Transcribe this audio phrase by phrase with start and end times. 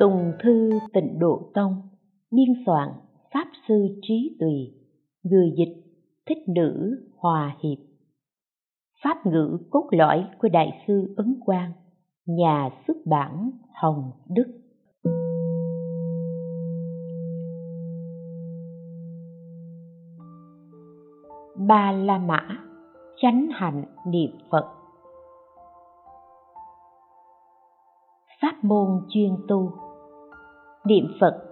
[0.00, 1.82] Tùng Thư Tịnh Độ Tông
[2.30, 2.88] Biên soạn,
[3.34, 4.74] Pháp Sư Trí Tùy,
[5.22, 5.82] Người dịch,
[6.26, 7.78] Thích Nữ, Hòa Hiệp.
[9.04, 11.72] Pháp ngữ cốt lõi của Đại sư Ấn Quang,
[12.26, 13.50] Nhà xuất bản
[13.82, 14.60] Hồng Đức.
[21.68, 22.40] Ba La Mã,
[23.16, 24.64] Chánh hạnh niệm Phật.
[28.42, 29.72] Pháp môn chuyên tu
[30.84, 31.42] niệm phật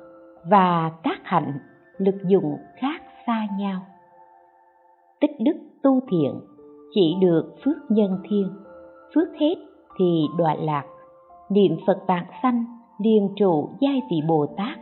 [0.50, 1.58] và các hạnh
[1.98, 3.80] lực dụng khác xa nhau.
[5.20, 6.40] Tích đức tu thiện
[6.94, 8.48] chỉ được phước nhân thiên
[9.14, 9.54] phước hết
[9.98, 10.84] thì đọa lạc.
[11.50, 12.64] Niệm phật vạn sanh,
[12.98, 14.78] liền trụ giai vị bồ tát,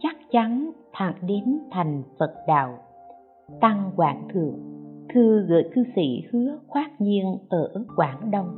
[0.00, 2.78] chắc chắn thẳng đến thành phật đạo.
[3.60, 4.58] Tăng quảng thượng,
[5.14, 8.48] thư gửi cư sĩ hứa khoát nhiên ở quảng đông.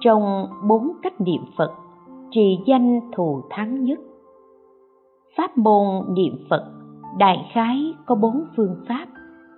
[0.00, 1.70] Trong bốn cách niệm phật
[2.34, 3.98] trì danh thù thắng nhất.
[5.36, 6.64] Pháp môn niệm phật,
[7.18, 9.06] đại khái có bốn phương pháp,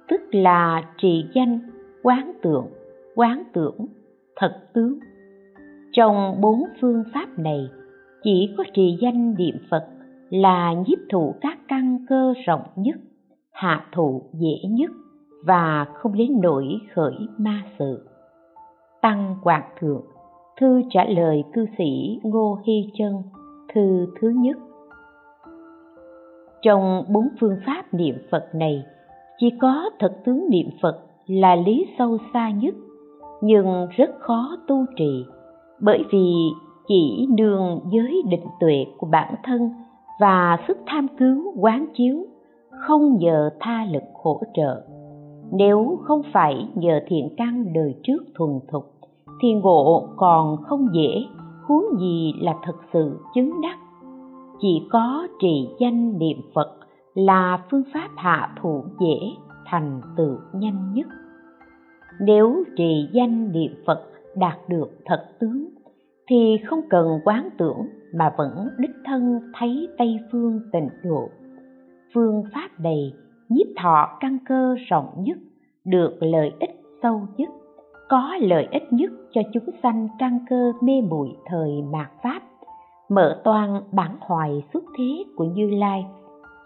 [0.08, 1.60] tức là trì danh,
[2.02, 2.66] quán tượng,
[3.14, 3.86] quán tưởng,
[4.36, 4.98] thật tướng.
[5.92, 7.68] Trong bốn phương pháp này,
[8.22, 9.86] chỉ có trì danh niệm phật
[10.30, 12.96] là nhiếp thụ các căn cơ rộng nhất,
[13.52, 14.90] hạ thụ dễ nhất
[15.44, 18.08] và không đến nỗi khởi ma sự.
[19.02, 20.02] Tăng quạt thượng
[20.60, 23.22] Thư trả lời cư sĩ Ngô Hy Chân,
[23.74, 24.56] thư thứ nhất.
[26.62, 28.82] Trong bốn phương pháp niệm Phật này,
[29.38, 32.74] chỉ có thật tướng niệm Phật là lý sâu xa nhất,
[33.40, 35.24] nhưng rất khó tu trì,
[35.80, 36.34] bởi vì
[36.88, 39.70] chỉ đường giới định tuệ của bản thân
[40.20, 42.26] và sức tham cứu quán chiếu,
[42.70, 44.82] không nhờ tha lực hỗ trợ.
[45.52, 48.95] Nếu không phải nhờ thiện căn đời trước thuần thục,
[49.40, 51.24] thì ngộ còn không dễ,
[51.66, 53.78] huống gì là thật sự chứng đắc.
[54.60, 56.76] Chỉ có trì danh niệm phật
[57.14, 59.30] là phương pháp hạ thủ dễ,
[59.66, 61.06] thành tựu nhanh nhất.
[62.20, 64.02] Nếu trì danh niệm phật
[64.36, 65.68] đạt được thật tướng,
[66.28, 71.28] thì không cần quán tưởng mà vẫn đích thân thấy tây phương tịnh độ.
[72.14, 73.12] Phương pháp này
[73.48, 75.38] nhiếp thọ căn cơ rộng nhất,
[75.84, 77.48] được lợi ích sâu nhất
[78.08, 82.40] có lợi ích nhất cho chúng sanh căn cơ mê muội thời mạt pháp,
[83.08, 86.06] mở toan bản hoài xuất thế của như lai.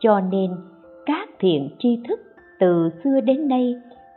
[0.01, 0.51] Cho nên,
[1.07, 2.21] các thiện tri thức
[2.61, 3.75] từ xưa đến nay,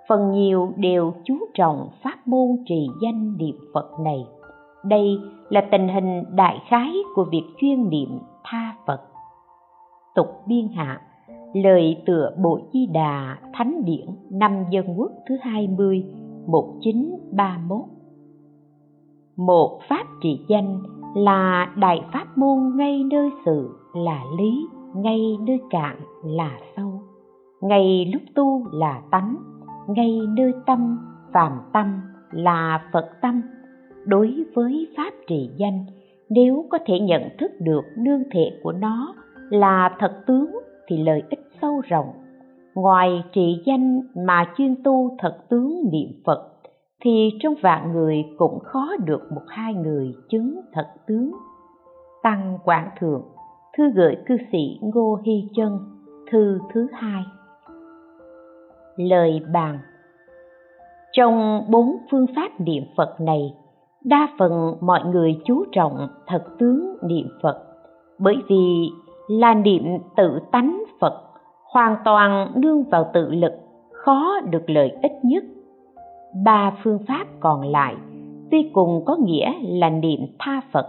[0.08, 4.26] phần nhiều đều chú trọng pháp môn trì danh niệm phật này.
[4.86, 5.18] Đây
[5.50, 9.02] là tình hình đại khái của việc chuyên niệm tha phật.
[10.16, 11.02] Tục biên hạ,
[11.54, 16.04] lời tựa bộ di đà thánh điển năm dân quốc thứ hai mươi
[16.48, 17.82] 1931
[19.38, 20.84] Một pháp trị danh
[21.16, 27.02] là đại pháp môn ngay nơi sự là lý, ngay nơi cạn là sâu,
[27.62, 29.36] ngay lúc tu là tánh,
[29.88, 30.98] ngay nơi tâm
[31.34, 33.42] phàm tâm là Phật tâm.
[34.06, 35.86] Đối với pháp trì danh,
[36.30, 39.16] nếu có thể nhận thức được nương thể của nó
[39.50, 40.52] là thật tướng
[40.88, 42.23] thì lợi ích sâu rộng
[42.76, 46.50] ngoài trị danh mà chuyên tu thật tướng niệm phật,
[47.02, 51.32] thì trong vạn người cũng khó được một hai người chứng thật tướng.
[52.24, 53.24] Tăng quảng thượng,
[53.78, 55.80] thư gửi cư sĩ ngô hy chân,
[56.32, 57.24] thư thứ hai.
[58.98, 59.80] Lời bàn.
[61.12, 63.54] Trong bốn phương pháp niệm phật này,
[64.04, 67.64] đa phần mọi người chú trọng thật tướng niệm phật,
[68.20, 68.90] bởi vì
[69.28, 69.84] là niệm
[70.16, 71.33] tự tánh phật
[71.74, 73.54] hoàn toàn nương vào tự lực,
[73.92, 75.44] khó được lợi ích nhất.
[76.46, 77.96] Ba phương pháp còn lại,
[78.52, 80.88] tuy cùng có nghĩa là niệm tha phật,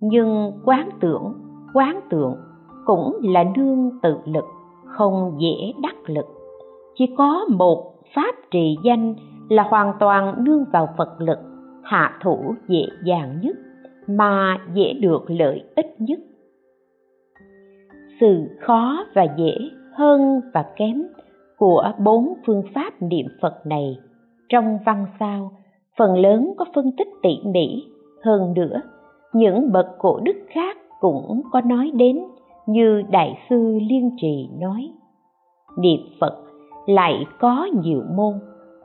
[0.00, 1.32] nhưng quán tưởng
[1.74, 2.36] quán tưởng
[2.86, 4.44] cũng là nương tự lực,
[4.84, 6.26] không dễ đắc lực.
[6.94, 9.14] Chỉ có một pháp trì danh
[9.48, 11.38] là hoàn toàn nương vào phật lực,
[11.82, 13.56] hạ thủ dễ dàng nhất,
[14.06, 16.18] mà dễ được lợi ích nhất.
[18.20, 19.54] Sự khó và dễ
[19.94, 21.02] hơn và kém
[21.58, 23.98] của bốn phương pháp niệm Phật này.
[24.48, 25.50] Trong văn sao,
[25.98, 27.82] phần lớn có phân tích tỉ mỉ.
[28.24, 28.80] Hơn nữa,
[29.32, 32.24] những bậc cổ đức khác cũng có nói đến
[32.66, 34.92] như đại sư liên trì nói.
[35.78, 36.36] Niệm phật
[36.86, 38.34] lại có nhiều môn,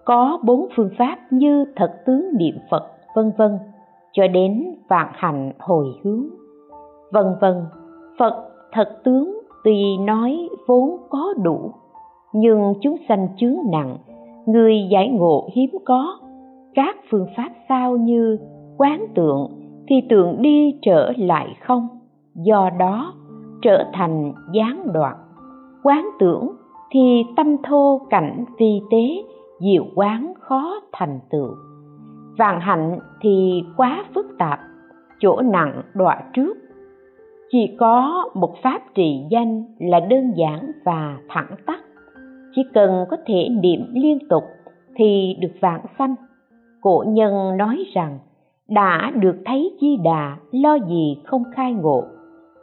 [0.05, 2.83] có bốn phương pháp như thật tướng niệm phật,
[3.15, 3.57] vân vân,
[4.11, 6.25] cho đến vạn hạnh hồi hướng,
[7.11, 7.65] vân vân.
[8.19, 9.36] Phật thật tướng
[9.67, 11.71] tuy nói vốn có đủ,
[12.33, 13.97] nhưng chúng sanh chướng nặng,
[14.45, 16.19] người giải ngộ hiếm có.
[16.75, 18.39] Các phương pháp sao như
[18.77, 19.51] quán tượng
[19.87, 21.87] thì tượng đi trở lại không?
[22.35, 23.13] Do đó
[23.61, 25.15] trở thành gián đoạn.
[25.83, 26.51] Quán tưởng
[26.91, 29.23] thì tâm thô cảnh vi tế,
[29.59, 31.49] diệu quán khó thành tựu.
[32.37, 34.59] Vạn hạnh thì quá phức tạp,
[35.19, 36.57] chỗ nặng đọa trước
[37.49, 41.79] chỉ có một pháp trị danh là đơn giản và thẳng tắc
[42.57, 44.43] chỉ cần có thể niệm liên tục
[44.95, 46.15] thì được vãng sanh.
[46.81, 48.19] Cổ nhân nói rằng,
[48.67, 52.03] đã được thấy di đà, lo gì không khai ngộ?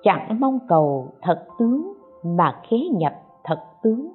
[0.03, 1.93] Chẳng mong cầu thật tướng
[2.25, 3.13] mà khế nhập
[3.45, 4.09] thật tướng.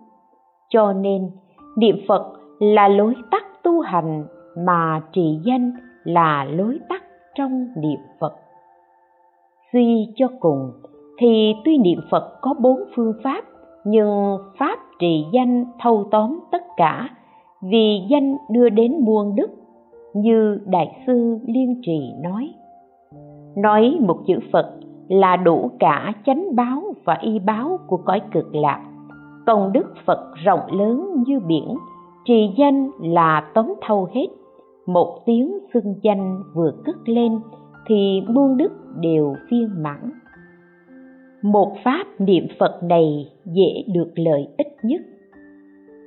[0.69, 1.31] Cho nên,
[1.77, 4.25] niệm phật là lối tắt tu hành
[4.57, 5.71] mà trị danh
[6.03, 7.03] là lối tắt
[7.35, 8.33] trong niệm phật
[9.73, 10.71] suy cho cùng,
[11.17, 13.43] thì tuy niệm phật có bốn phương pháp,
[13.85, 17.09] nhưng pháp trì danh thâu tóm tất cả,
[17.61, 19.51] vì danh đưa đến muôn đức,
[20.13, 22.49] như đại sư liên trì nói.
[23.57, 28.55] Nói một chữ phật là đủ cả chánh báo và y báo của cõi cực
[28.55, 28.85] lạc.
[29.45, 31.77] Công đức phật rộng lớn như biển,
[32.25, 34.27] trì danh là tóm thâu hết,
[34.85, 37.39] một tiếng xưng danh vừa cất lên
[37.89, 40.11] thì muôn đức đều viên mãn.
[41.41, 45.01] Một pháp niệm phật này dễ được lợi ích nhất.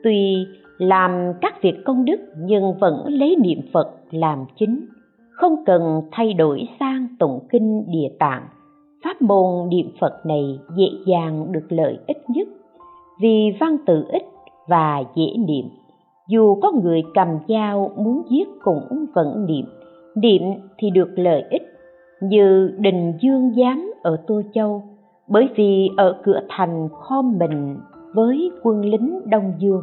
[0.05, 0.47] Tuy
[0.79, 4.87] làm các việc công đức nhưng vẫn lấy niệm phật làm chính,
[5.31, 8.43] không cần thay đổi sang tụng kinh địa tạng.
[9.05, 12.49] Pháp môn niệm phật này dễ dàng được lợi ích nhất
[13.21, 14.23] vì văn tự ít
[14.69, 15.65] và dễ niệm.
[16.29, 19.65] Dù có người cầm dao muốn giết cũng vẫn niệm
[20.15, 20.43] niệm
[20.79, 21.63] thì được lợi ích
[22.23, 24.83] như đình dương giám ở tô châu,
[25.29, 27.77] bởi vì ở cửa thành khom mình
[28.15, 29.83] với quân lính đông dương,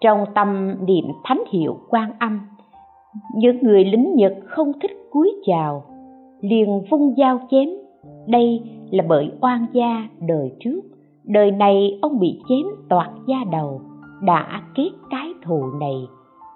[0.00, 2.40] trong tâm niệm thánh hiệu quan âm,
[3.34, 5.84] những người lính nhật không thích cúi chào,
[6.40, 7.68] liền vung dao chém.
[8.26, 8.60] Đây
[8.90, 10.80] là bởi oan gia đời trước,
[11.24, 13.80] đời này ông bị chém toạc da đầu,
[14.22, 16.06] đã kết cái thù này.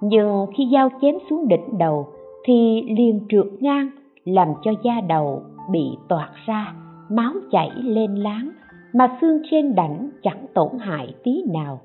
[0.00, 2.06] Nhưng khi dao chém xuống đỉnh đầu
[2.44, 3.90] thì liền trượt ngang
[4.24, 6.74] làm cho da đầu bị toạc ra,
[7.10, 8.50] máu chảy lên láng
[8.92, 11.80] mà xương trên đảnh chẳng tổn hại tí nào.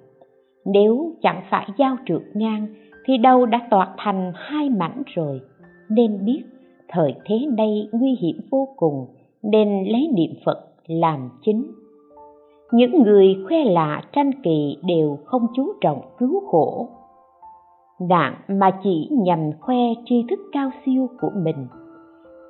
[0.66, 2.68] Nếu chẳng phải dao trượt ngang
[3.06, 5.42] thì đầu đã toạc thành hai mảnh rồi.
[5.90, 6.44] Nên biết
[6.90, 9.08] thời thế đây nguy hiểm vô cùng,
[9.44, 11.72] nên lấy niệm phật làm chính.
[12.72, 16.88] Những người khoe lạ tranh kỳ đều không chú trọng cứu khổ.
[18.00, 21.68] Nạn mà chỉ nhằm khoe tri thức cao siêu của mình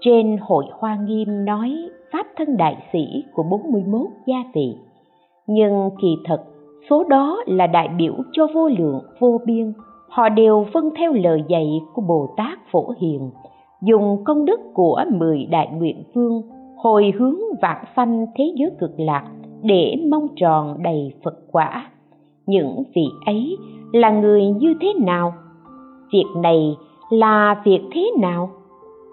[0.01, 4.75] trên hội hoa nghiêm nói pháp thân đại sĩ của 41 gia vị.
[5.47, 6.43] Nhưng kỳ thật
[6.89, 9.73] số đó là đại biểu cho vô lượng, vô biên.
[10.09, 13.29] Họ đều vâng theo lời dạy của bồ tát phổ hiền,
[13.81, 16.41] dùng công đức của mười đại nguyện vương
[16.77, 19.23] hồi hướng vạn sanh thế giới cực lạc
[19.63, 21.89] để mong tròn đầy phật quả.
[22.45, 23.57] Những vị ấy
[23.93, 25.33] là người như thế nào?
[26.13, 26.75] Việc này
[27.09, 28.49] là việc thế nào?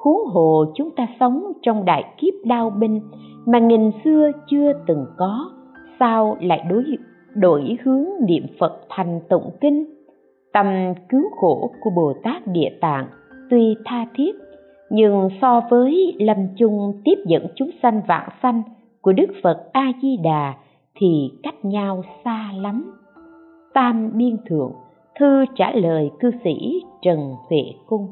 [0.04, 3.00] Huống hồ chúng ta sống trong đại kiếp đau binh
[3.46, 5.50] mà nghìn xưa chưa từng có,
[6.00, 6.84] sao lại đối,
[7.34, 9.84] đổi hướng niệm phật thành tụng kinh?
[10.52, 10.66] Tâm
[11.08, 13.06] cứu khổ của bồ tát địa tạng
[13.50, 14.32] tuy tha thiết,
[14.90, 18.62] nhưng so với lâm chung tiếp dẫn chúng sanh vạn sanh
[19.00, 20.54] của đức phật a di đà
[20.96, 22.94] thì cách nhau xa lắm.
[23.75, 24.73] Tam biên thượng
[25.18, 27.18] thư trả lời cư sĩ trần
[27.49, 28.08] huệ cung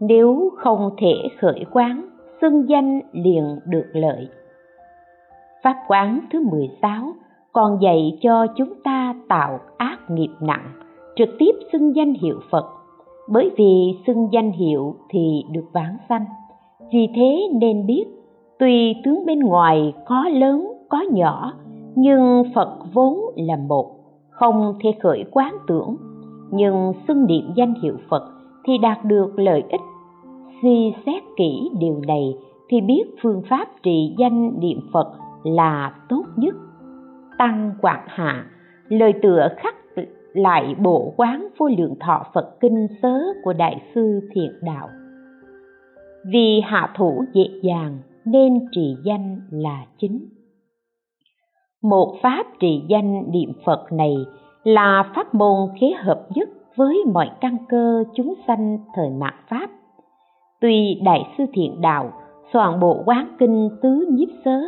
[0.00, 2.08] nếu không thể khởi quán,
[2.40, 4.28] xưng danh liền được lợi.
[5.62, 7.12] Pháp quán thứ 16
[7.52, 10.72] còn dạy cho chúng ta tạo ác nghiệp nặng,
[11.16, 12.66] trực tiếp xưng danh hiệu phật.
[13.28, 16.24] Bởi vì xưng danh hiệu thì được vãng sanh.
[16.92, 18.04] Vì thế nên biết
[18.58, 21.52] tuy tướng bên ngoài có lớn, có nhỏ,
[21.94, 23.90] nhưng phật vốn là một,
[24.30, 25.96] không thể khởi quán tưởng.
[26.50, 28.37] Nhưng xưng niệm danh hiệu phật
[28.68, 29.80] thì đạt được lợi ích.
[30.62, 32.34] Suy xét kỹ điều này
[32.68, 35.12] thì biết phương pháp trị danh niệm phật
[35.44, 36.54] là tốt nhất.
[37.38, 38.46] Tăng quạt hạ,
[38.88, 39.74] lời tựa khắc
[40.32, 44.88] lại bộ quán vô lượng thọ phật kinh sớ của đại sư thiện đạo.
[46.32, 50.28] Vì hạ thủ dễ dàng nên trì danh là chính.
[51.82, 54.14] Một pháp trì danh niệm phật này
[54.64, 56.48] là pháp môn khế hợp nhất
[56.78, 59.70] với mọi căn cơ chúng sanh thời mạt pháp.
[60.60, 62.12] Tuy đại sư thiện đạo
[62.52, 64.60] soạn bộ quán kinh tứ nhiếp sớ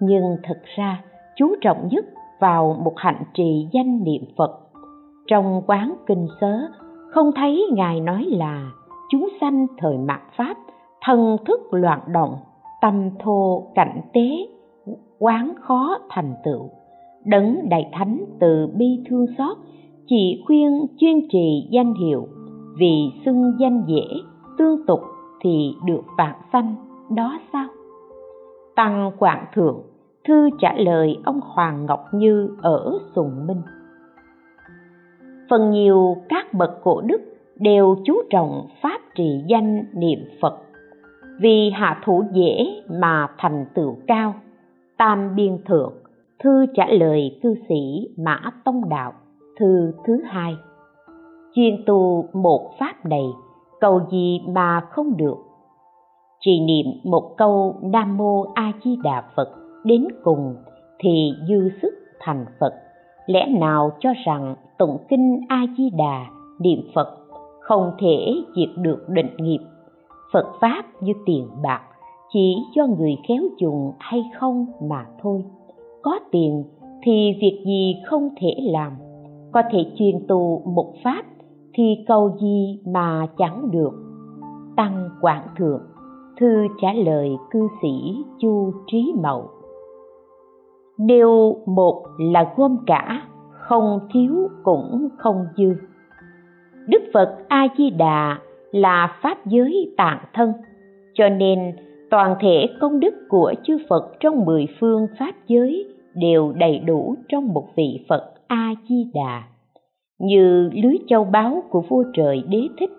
[0.00, 1.04] nhưng thực ra
[1.36, 2.04] chú trọng nhất
[2.40, 4.58] vào một hạnh trì danh niệm phật.
[5.26, 6.58] Trong quán kinh sớ
[7.10, 8.70] không thấy ngài nói là
[9.10, 10.56] chúng sanh thời mạt pháp
[11.04, 12.36] thân thức loạn động,
[12.80, 14.28] tâm thô cảnh tế,
[15.18, 16.68] quán khó thành tựu,
[17.24, 19.56] đấng đại thánh từ bi thương xót
[20.10, 22.28] chỉ khuyên chuyên trì danh hiệu,
[22.76, 24.04] vì xưng danh dễ,
[24.58, 25.00] tương tục
[25.40, 26.74] thì được vạn sanh,
[27.10, 27.66] đó sao?
[28.76, 29.82] Tăng quảng thượng,
[30.28, 33.62] thư trả lời ông hoàng ngọc như ở sùng minh.
[35.50, 37.20] Phần nhiều các bậc cổ đức
[37.56, 40.58] đều chú trọng pháp trì danh niệm phật.
[41.40, 44.34] Vì hạ thủ dễ mà thành tựu cao,
[44.96, 45.92] tam biên thượng,
[46.38, 49.12] thư trả lời cư sĩ mã tông đạo
[49.60, 50.56] thư thứ hai.
[51.54, 53.24] Chuyên tu một pháp này
[53.80, 55.36] cầu gì mà không được?
[56.40, 59.48] Trì niệm một câu nam mô a di đà phật,
[59.84, 60.54] đến cùng
[60.98, 61.90] thì dư sức
[62.20, 62.74] thành phật.
[63.26, 66.26] Lẽ nào cho rằng tụng kinh a di đà,
[66.60, 67.18] niệm phật,
[67.60, 69.60] không thể diệt được định nghiệp?
[70.32, 71.80] Phật pháp như tiền bạc,
[72.32, 75.44] chỉ do người khéo dùng hay không mà thôi.
[76.02, 76.64] Có tiền
[77.02, 78.92] thì việc gì không thể làm?
[79.52, 81.22] Có thể chuyên tu một pháp
[81.74, 83.92] thì cầu gì mà chẳng được.
[84.76, 85.82] Tăng quảng thượng,
[86.40, 89.50] thư trả lời cư sĩ chu trí mậu.
[90.98, 95.74] Nêu một là gom cả, không thiếu cũng không dư.
[96.86, 98.38] Đức phật a di đà
[98.70, 100.52] là pháp giới tạng thân,
[101.14, 101.58] cho nên
[102.10, 107.14] toàn thể công đức của chư phật trong mười phương pháp giới đều đầy đủ
[107.28, 109.42] trong một vị phật a di đà
[110.18, 112.90] như lưới châu báu của vua trời đế thích,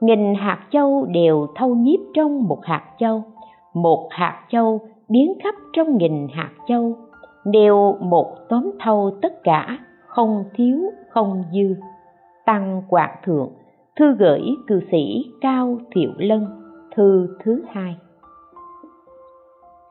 [0.00, 3.22] nghìn hạt châu đều thâu nhiếp trong một hạt châu.
[3.74, 6.96] Một hạt châu biến khắp trong nghìn hạt châu.
[7.44, 11.74] Đều một tóm thâu tất cả, không thiếu, không dư.
[12.46, 13.50] Tăng quạt thượng,
[13.96, 16.46] thư gửi cư sĩ cao thiệu lân,
[16.96, 17.96] thư thứ hai.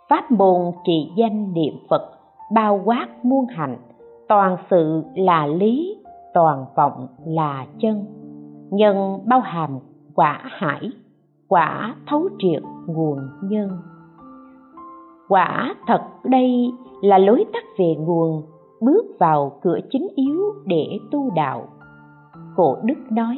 [0.10, 2.12] Pháp môn trị danh niệm phật,
[2.54, 3.78] bao quát muôn hạnh
[4.30, 5.98] toàn sự là lý,
[6.34, 8.06] toàn vọng là chân.
[8.72, 9.80] Nhân bao hàm
[10.16, 10.92] quả hải,
[11.48, 13.70] quả thấu triệt nguồn nhân.
[15.28, 16.72] Quả thật đây
[17.02, 18.44] là lối tắt về nguồn,
[18.82, 21.68] bước vào cửa chính yếu để tu đạo.
[22.56, 23.38] Cổ đức nói,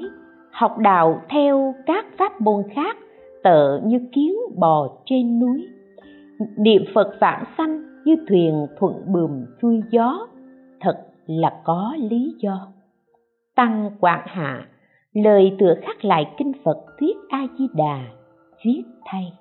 [0.51, 2.98] học đạo theo các pháp môn khác,
[3.43, 5.67] tợ như kiến bò trên núi.
[6.57, 10.27] Niệm phật vãng sanh như thuyền thuận bườm xuôi gió
[10.81, 12.67] thật là có lý do.
[13.55, 14.65] Tăng quảng hạ,
[15.13, 18.00] lời tựa khắc lại kinh phật thuyết a di đà
[18.65, 19.33] viết thay.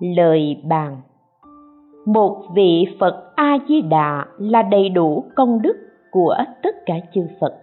[0.00, 1.00] Lời bàn,
[2.06, 5.76] một vị phật a di đà là đầy đủ công đức
[6.10, 7.54] của tất cả chư phật,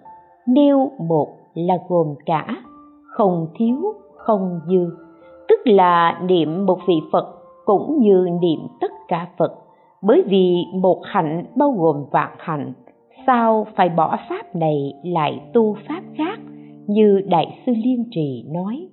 [0.47, 2.55] nêu một là gồm cả
[3.11, 4.89] không thiếu, không dư,
[5.47, 7.25] tức là niệm một vị phật
[7.65, 9.55] cũng như niệm tất cả phật
[10.01, 12.73] bởi vì một hạnh bao gồm vạn hạnh,
[13.27, 16.39] sao phải bỏ pháp này lại tu pháp khác
[16.87, 18.87] như đại sư liên trì nói?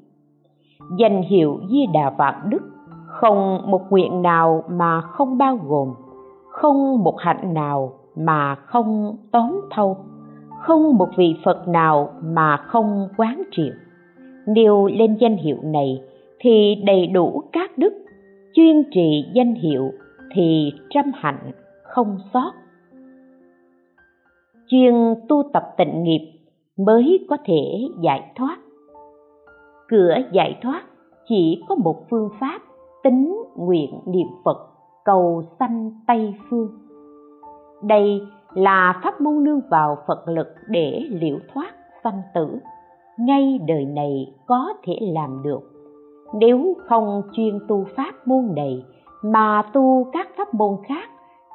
[0.98, 2.62] Danh hiệu di đà vạn đức
[3.06, 5.94] không một nguyện nào mà không bao gồm,
[6.50, 9.96] không một hạnh nào mà không tóm thâu,
[10.58, 13.72] không một vị phật nào mà không quán triệt.
[14.46, 16.00] Nêu lên danh hiệu này
[16.40, 17.92] thì đầy đủ các đức,
[18.54, 19.90] chuyên trì danh hiệu
[20.34, 21.50] thì trăm hạnh
[21.82, 22.52] không sót
[24.68, 24.94] chuyên
[25.28, 26.32] tu tập tịnh nghiệp
[26.76, 28.58] mới có thể giải thoát.
[29.88, 30.82] Cửa giải thoát
[31.28, 32.60] chỉ có một phương pháp
[33.02, 34.58] tính nguyện niệm phật
[35.04, 36.68] cầu sanh tây phương.
[37.82, 38.20] Đây
[38.54, 41.72] là pháp môn nương vào phật lực để liễu thoát
[42.04, 42.58] sanh tử.
[43.18, 45.60] Ngay đời này có thể làm được.
[46.34, 48.84] Nếu không chuyên tu pháp môn này
[49.22, 51.10] mà tu các pháp môn khác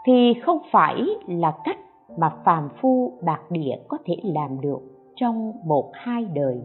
[0.05, 1.79] thì không phải là cách
[2.17, 4.79] mà phàm phu bạc địa có thể làm được
[5.15, 6.61] trong một hai đời.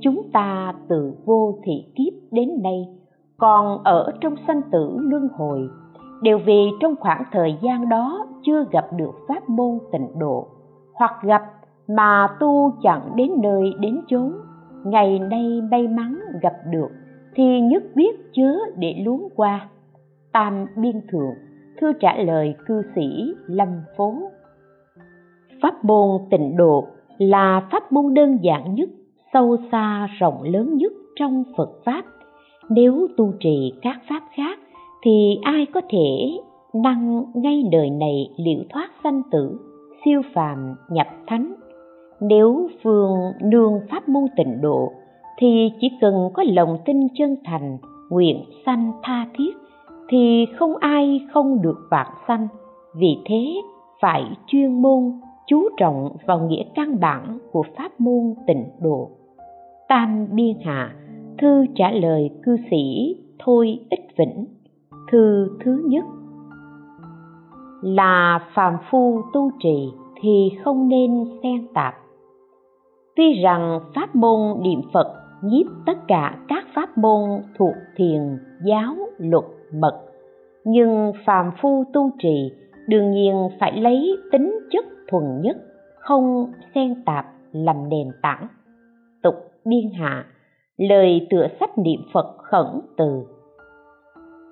[0.00, 2.88] Chúng ta từ vô thị kiếp đến nay
[3.38, 5.68] còn ở trong sanh tử luân hồi,
[6.22, 10.46] đều vì trong khoảng thời gian đó chưa gặp được pháp môn tịnh độ,
[10.94, 11.42] hoặc gặp
[11.88, 14.32] mà tu chẳng đến nơi đến chốn.
[14.84, 16.88] Ngày nay may mắn gặp được
[17.34, 19.68] thì nhất quyết chớ để luống qua
[20.34, 21.34] tam biên thượng,
[21.80, 24.14] thư trả lời cư sĩ lâm phố
[25.62, 26.86] pháp môn tịnh độ
[27.18, 28.88] là pháp môn đơn giản nhất,
[29.32, 32.04] sâu xa rộng lớn nhất trong phật pháp.
[32.68, 34.58] Nếu tu trì các pháp khác,
[35.04, 36.38] thì ai có thể
[36.74, 39.58] năng ngay đời này liễu thoát sanh tử,
[40.04, 41.54] siêu phàm nhập thánh?
[42.20, 44.92] Nếu phương nương pháp môn tịnh độ,
[45.38, 47.78] thì chỉ cần có lòng tin chân thành,
[48.10, 49.63] nguyện sanh tha thiết
[50.08, 52.48] thì không ai không được vạn sanh.
[52.94, 53.54] Vì thế,
[54.00, 55.12] phải chuyên môn
[55.46, 59.10] chú trọng vào nghĩa căn bản của pháp môn tịnh độ.
[59.88, 60.94] Tam biên hạ,
[61.38, 64.46] thư trả lời cư sĩ thôi ích vĩnh,
[65.12, 66.04] thư thứ nhất.
[67.82, 69.92] Là phàm phu tu trì
[70.22, 71.94] thì không nên xen tạp.
[73.16, 75.06] Tuy rằng pháp môn niệm phật
[75.42, 79.44] nhiếp tất cả các pháp môn thuộc thiền, giáo, luật
[79.80, 80.00] mật.
[80.64, 82.52] Nhưng phàm phu tu trì,
[82.88, 85.56] đương nhiên phải lấy tính chất thuần nhất,
[85.98, 88.48] không xen tạp làm nền tảng.
[89.22, 90.24] Tục biên hạ,
[90.76, 92.66] lời tựa sách niệm phật khẩn
[92.96, 93.22] từ.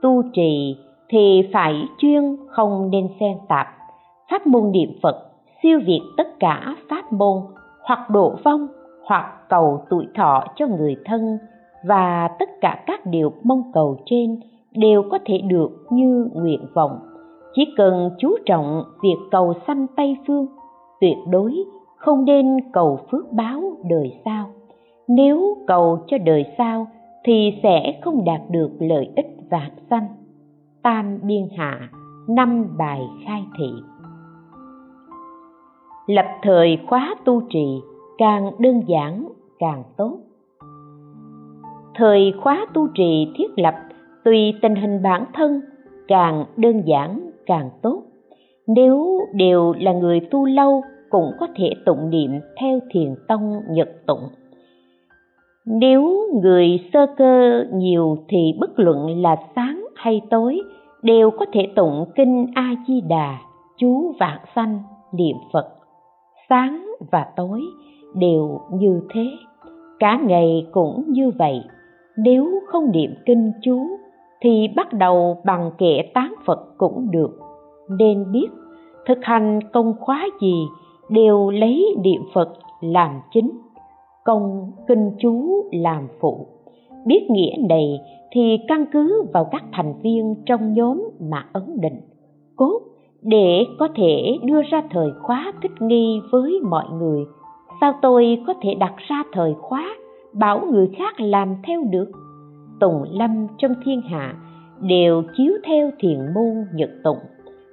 [0.02, 0.76] Tu trì
[1.09, 3.67] thì phải chuyên không nên xen tạp.
[4.31, 5.17] Pháp môn niệm phật,
[5.62, 7.38] siêu việt tất cả pháp môn,
[7.83, 8.69] hoặc độ vong,
[9.05, 11.38] hoặc cầu tuổi thọ cho người thân
[11.85, 14.41] và tất cả các điều mong cầu trên
[14.75, 16.99] đều có thể được như nguyện vọng.
[17.55, 20.47] Chỉ cần chú trọng việc cầu sanh tây phương,
[21.00, 21.64] tuyệt đối
[21.97, 24.50] không nên cầu phước báo đời sau.
[25.09, 26.87] Nếu cầu cho đời sau
[27.25, 30.07] thì sẽ không đạt được lợi ích vạn sanh.
[30.83, 31.91] Tam biên hạ,
[32.29, 33.73] năm bài khai thị.
[36.07, 37.81] Lập thời khóa tu trì,
[38.19, 40.19] càng đơn giản, càng tốt.
[41.95, 43.75] Thời khóa tu trì thiết lập
[44.25, 45.61] tùy tình hình bản thân,
[46.09, 48.02] càng đơn giản, càng tốt.
[48.67, 52.30] Nếu đều là người tu lâu, cũng có thể tụng niệm
[52.61, 54.28] theo thiền tông, nhật tụng.
[55.67, 60.61] Nếu người sơ cơ nhiều thì bất luận là sáng hay tối,
[61.02, 63.39] đều có thể tụng kinh a di đà
[63.76, 64.78] chú vạn sanh,
[65.13, 65.69] niệm phật.
[66.49, 67.61] Sáng và tối
[68.15, 69.26] đều như thế.
[69.99, 71.61] Cả ngày cũng như vậy.
[72.17, 73.87] Nếu không niệm kinh chú
[74.43, 77.39] thì bắt đầu bằng kệ tán phật cũng được.
[77.99, 78.49] Nên biết,
[79.07, 80.67] thực hành công khóa gì
[81.09, 82.49] đều lấy niệm phật
[82.81, 83.50] làm chính,
[84.25, 86.47] công kinh chú làm phụ.
[87.07, 88.00] Biết nghĩa này
[88.33, 92.00] thì căn cứ vào các thành viên trong nhóm mà ấn định.
[92.57, 92.81] Cốt,
[93.23, 97.25] để có thể đưa ra thời khóa thích nghi với mọi người.
[97.81, 99.97] Sao tôi có thể đặt ra thời khóa
[100.33, 102.11] bảo người khác làm theo được?
[102.82, 104.34] Tùng lâm trong thiên hạ,
[104.80, 107.18] đều chiếu theo thiền môn nhật tụng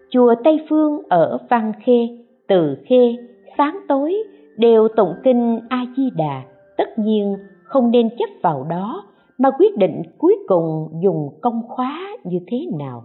[0.10, 2.08] chùa tây phương ở văn khê,
[2.48, 3.16] từ khê,
[3.58, 4.16] sáng tối
[4.58, 6.44] đều tụng kinh a di đà
[6.78, 9.04] tất nhiên, không nên chấp vào đó,
[9.38, 13.04] mà quyết định cuối cùng dùng công khóa như thế nào.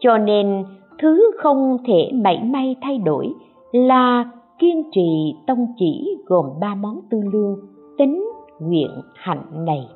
[0.00, 0.64] Cho nên,
[0.98, 3.32] thứ không thể mảy may thay đổi
[3.72, 7.56] là kiên trì tông chỉ gồm ba món tư lương
[7.98, 8.24] tính
[8.60, 9.86] nguyện hạnh này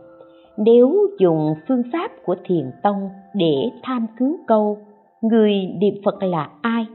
[0.58, 4.76] nếu dùng phương pháp của thiền tông để tham cứu câu
[5.22, 6.86] người niệm phật là ai?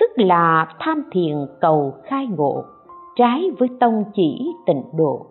[0.00, 2.62] Tức là tham thiền cầu khai ngộ,
[3.16, 5.26] trái với tông chỉ tịnh độ.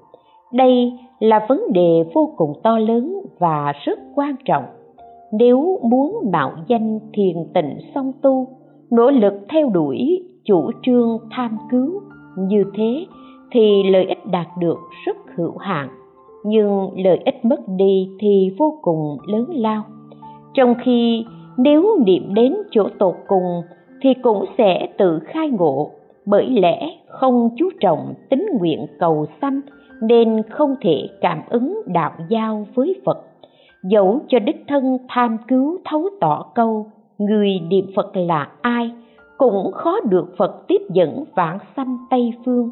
[0.53, 4.63] Đây là vấn đề vô cùng to lớn và rất quan trọng.
[5.31, 8.47] Nếu muốn mạo danh thiền tịnh song tu,
[8.91, 12.01] nỗ lực theo đuổi chủ trương tham cứu
[12.37, 13.05] như thế
[13.51, 15.89] thì lợi ích đạt được rất hữu hạn
[16.45, 19.83] nhưng lợi ích mất đi thì vô cùng lớn lao.
[20.53, 21.25] Trong khi
[21.57, 23.61] nếu niệm đến chỗ tột cùng
[24.01, 25.89] thì cũng sẽ tự khai ngộ,
[26.25, 29.61] bởi lẽ không chú trọng tính nguyện cầu sanh
[30.01, 33.17] nên không thể cảm ứng đạo giao với phật.
[33.83, 36.85] Dẫu cho đích thân tham cứu thấu tỏ câu,
[37.17, 38.91] người niệm phật là ai
[39.37, 42.69] cũng khó được phật tiếp dẫn vãng sanh tây phương,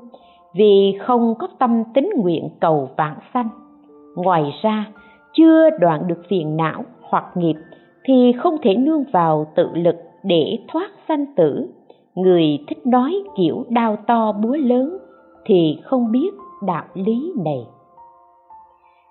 [0.56, 3.50] vì không có tâm tính nguyện cầu vãng sanh
[4.16, 4.86] ngoài ra,
[5.34, 7.56] chưa đoạn được phiền não hoặc nghiệp
[8.06, 11.70] thì không thể nương vào tự lực để thoát sanh tử.
[12.16, 14.98] Người thích nói kiểu đao to búa lớn
[15.46, 16.34] thì không biết
[16.66, 17.60] đạo lý này.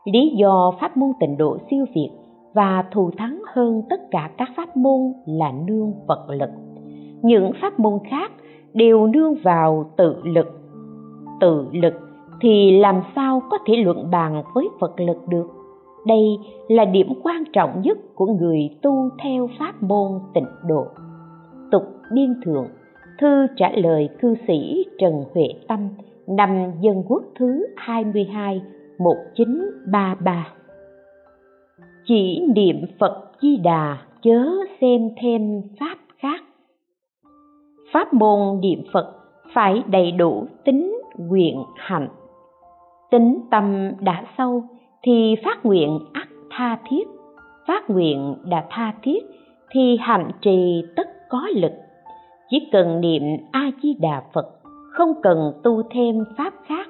[0.05, 2.11] Lý do pháp môn tịnh độ siêu việt
[2.55, 6.51] và thù thắng hơn tất cả các pháp môn là nương vật lực.
[7.23, 8.33] Những pháp môn khác
[8.75, 10.47] đều nương vào tự lực.
[11.41, 12.12] Tự lực
[12.43, 15.47] thì làm sao có thể luận bàn với phật lực được?
[16.07, 20.87] Đây là điểm quan trọng nhất của người tu theo pháp môn tịnh độ.
[21.71, 21.83] Tục
[22.15, 22.69] biên thượng,
[23.19, 25.89] thư trả lời cư sĩ trần huệ tâm,
[26.27, 28.63] năm dân quốc thứ 22
[28.99, 30.47] 1933
[32.05, 34.47] chỉ niệm Phật Di Đà, chớ
[34.81, 36.45] xem thêm pháp khác.
[37.93, 39.15] Pháp môn niệm Phật
[39.55, 42.09] phải đầy đủ tính nguyện hạnh
[43.13, 44.65] tính tâm đã sâu,
[45.03, 47.09] thì phát nguyện ắt tha thiết.
[47.67, 49.25] Phát nguyện đã tha thiết,
[49.71, 51.73] thì hạnh trì tất có lực.
[52.51, 53.23] Chỉ cần niệm
[53.53, 54.47] a di đà phật,
[54.93, 56.87] không cần tu thêm pháp khác.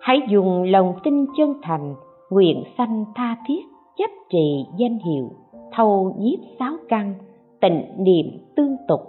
[0.00, 1.94] Hãy dùng lòng tin chân thành,
[2.30, 3.62] nguyện sanh tha thiết,
[3.98, 5.30] chấp trì danh hiệu,
[5.72, 7.14] thâu nhiếp sáu căn
[7.60, 9.00] tịnh niệm tương tục.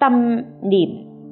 [0.00, 0.88] Tâm niệm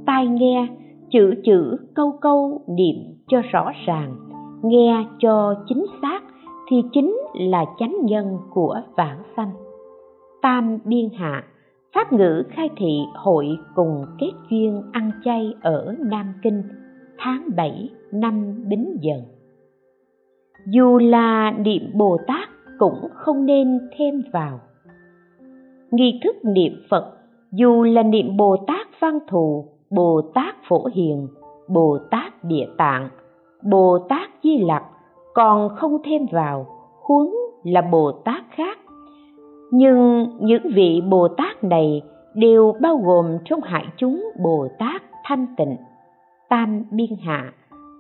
[0.07, 0.67] tai nghe,
[1.11, 2.97] chữ chữ câu câu niệm
[3.29, 4.26] cho rõ ràng
[4.63, 6.21] nghe cho chính xác
[6.69, 9.51] thì chính là chánh nhân của vãng sanh.
[10.43, 11.45] Tam biên hạ,
[11.95, 16.63] pháp ngữ khai thị hội cùng kết duyên ăn chay ở nam kinh,
[17.19, 19.21] tháng 7 năm bính dần.
[20.67, 24.61] Dù là niệm bồ tát cũng không nên thêm vào.
[25.91, 27.13] Nghi thức niệm phật,
[27.53, 31.29] dù là niệm bồ tát văn thù, bồ tát phổ hiền,
[31.69, 33.09] bồ tát địa tạng
[33.71, 34.83] bồ tát di lặc,
[35.35, 36.67] còn không thêm vào,
[37.03, 38.79] huống là bồ tát khác.
[39.71, 42.03] Nhưng những vị bồ tát này
[42.35, 45.77] đều bao gồm trong hại chúng bồ tát thanh tịnh,
[46.49, 47.53] tam biên hạ,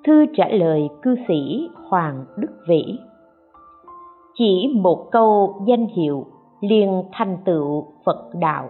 [0.05, 2.99] thư trả lời cư sĩ hoàng đức vĩ.
[4.35, 6.27] Chỉ một câu danh hiệu
[6.61, 8.69] liền thành tựu phật đạo.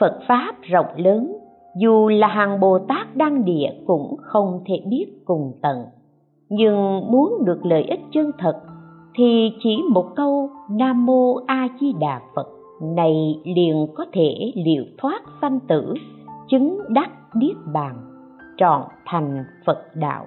[0.00, 1.36] Phật pháp rộng lớn
[1.76, 5.76] dù là hàng bồ tát đăng địa cũng không thể biết cùng tận.
[6.48, 8.60] Nhưng muốn được lợi ích chân thật,
[9.14, 12.46] thì chỉ một câu nam mô a di đà phật,
[12.82, 15.94] này liền có thể liệu thoát sanh tử,
[16.48, 17.96] chứng đắc niết bàn,
[18.56, 20.26] trọn thành phật đạo.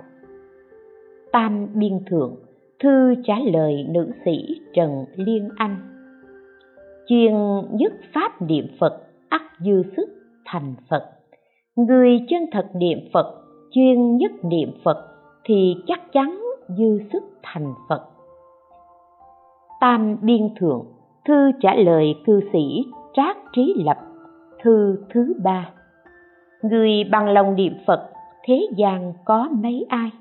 [1.32, 2.36] Tam biên thượng,
[2.80, 5.78] thư trả lời nữ sĩ trần liên anh.
[7.08, 7.34] Chuyên
[7.72, 10.10] nhất pháp niệm phật ắt dư sức,
[10.46, 11.15] thành phật
[11.76, 13.36] người chân thật niệm phật,
[13.72, 14.98] chuyên nhất niệm phật,
[15.44, 18.02] thì chắc chắn dư sức thành phật.
[19.80, 20.86] Tam biên thượng,
[21.26, 23.98] thư trả lời cư sĩ trác trí lập,
[24.64, 25.70] thư thứ ba.
[26.62, 28.10] Người bằng lòng niệm phật,
[28.44, 30.12] thế gian có mấy ai?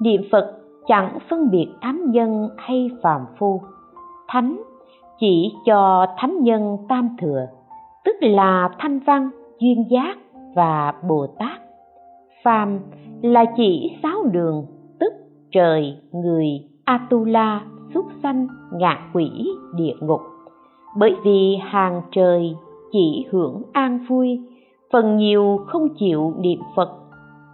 [0.00, 3.60] Niệm phật chẳng phân biệt thánh nhân hay phàm phu.
[4.28, 4.62] Thánh
[5.20, 7.46] chỉ cho thánh nhân tam thừa,
[8.04, 10.16] tức là thanh văn, duyên giác
[10.54, 11.60] và bồ tát.
[12.44, 12.78] Phàm
[13.22, 14.66] là chỉ sáu đường,
[15.00, 15.12] tức
[15.52, 16.46] trời, người,
[16.84, 17.60] atula,
[17.94, 19.30] súc sanh, ngạ quỷ,
[19.74, 20.20] địa ngục.
[20.98, 22.54] Bởi vì hàng trời
[22.92, 24.40] chỉ hưởng an vui,
[24.92, 26.90] phần nhiều không chịu niệm phật,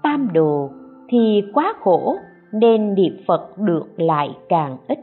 [0.02, 0.70] tam đồ
[1.08, 2.16] thì quá khổ
[2.52, 4.98] nên niệm phật được lại càng ít.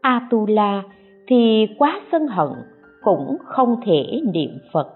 [0.00, 0.82] Atula
[1.26, 2.48] thì quá sân hận
[3.02, 4.88] cũng không thể niệm phật,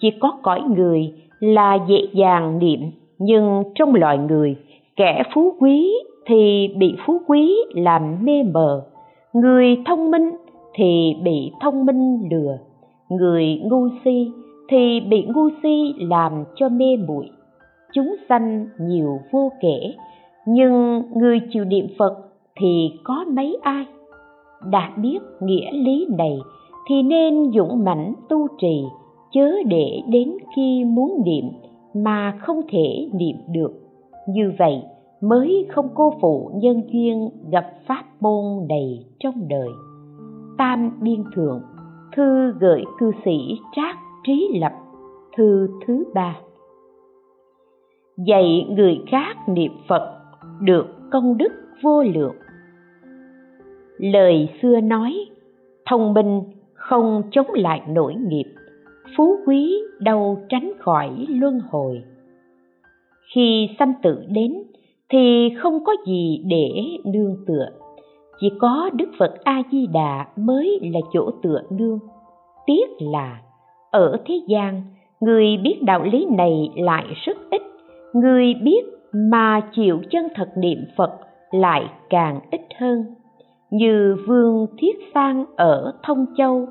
[0.00, 2.80] chỉ có cõi người là dễ dàng niệm,
[3.18, 4.56] nhưng trong loài người,
[4.96, 5.92] kẻ phú quý
[6.26, 8.82] thì bị phú quý làm mê mờ.
[9.32, 10.30] Người thông minh
[10.74, 12.58] thì bị thông minh lừa.
[13.08, 14.30] Người ngu si
[14.68, 17.28] thì bị ngu si làm cho mê muội.
[17.92, 19.94] Chúng sanh nhiều vô kể,
[20.46, 22.14] nhưng người chịu niệm phật
[22.60, 23.86] thì có mấy ai?
[24.70, 26.38] Đã biết nghĩa lý này
[26.88, 28.82] thì nên dũng mãnh tu trì
[29.32, 31.44] chớ để đến khi muốn niệm
[31.94, 33.72] mà không thể niệm được.
[34.28, 34.82] Như vậy
[35.20, 39.68] mới không cô phụ nhân duyên gặp pháp môn đầy trong đời.
[40.58, 41.62] Tam biên thượng,
[42.16, 44.72] thư gửi cư sĩ trác trí lập,
[45.36, 46.36] thư thứ ba.
[48.16, 50.16] Dạy người khác niệm phật
[50.60, 52.34] được công đức vô lượng.
[53.98, 55.14] Lời xưa nói,
[55.90, 56.42] thông minh
[56.74, 58.55] không chống lại nổi nghiệp
[59.16, 62.02] phú quý đâu tránh khỏi luân hồi.
[63.34, 64.54] Khi sanh tử đến
[65.08, 66.70] thì không có gì để
[67.04, 67.68] nương tựa,
[68.40, 71.98] chỉ có đức phật a di đà mới là chỗ tựa nương.
[72.66, 73.40] Tiếc là
[73.90, 74.82] ở thế gian,
[75.20, 77.62] người biết đạo lý này lại rất ít,
[78.12, 81.10] người biết mà chịu chân thật niệm phật
[81.50, 83.04] lại càng ít hơn.
[83.70, 86.66] Như vương thiết sang ở thông châu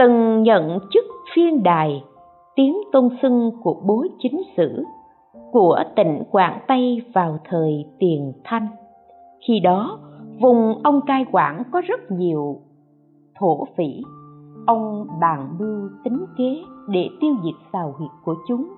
[0.00, 2.04] từng nhận chức phiên đài,
[2.56, 4.84] tiếng tôn xưng của bố chính sử,
[5.52, 8.66] của tỉnh quảng tây vào thời tiền thanh.
[9.48, 9.98] Khi đó,
[10.40, 12.56] vùng ông cai quản có rất nhiều
[13.40, 14.02] thổ phỉ.
[14.66, 18.68] Ông bàn mưu tính kế để tiêu diệt xào huyệt của chúng,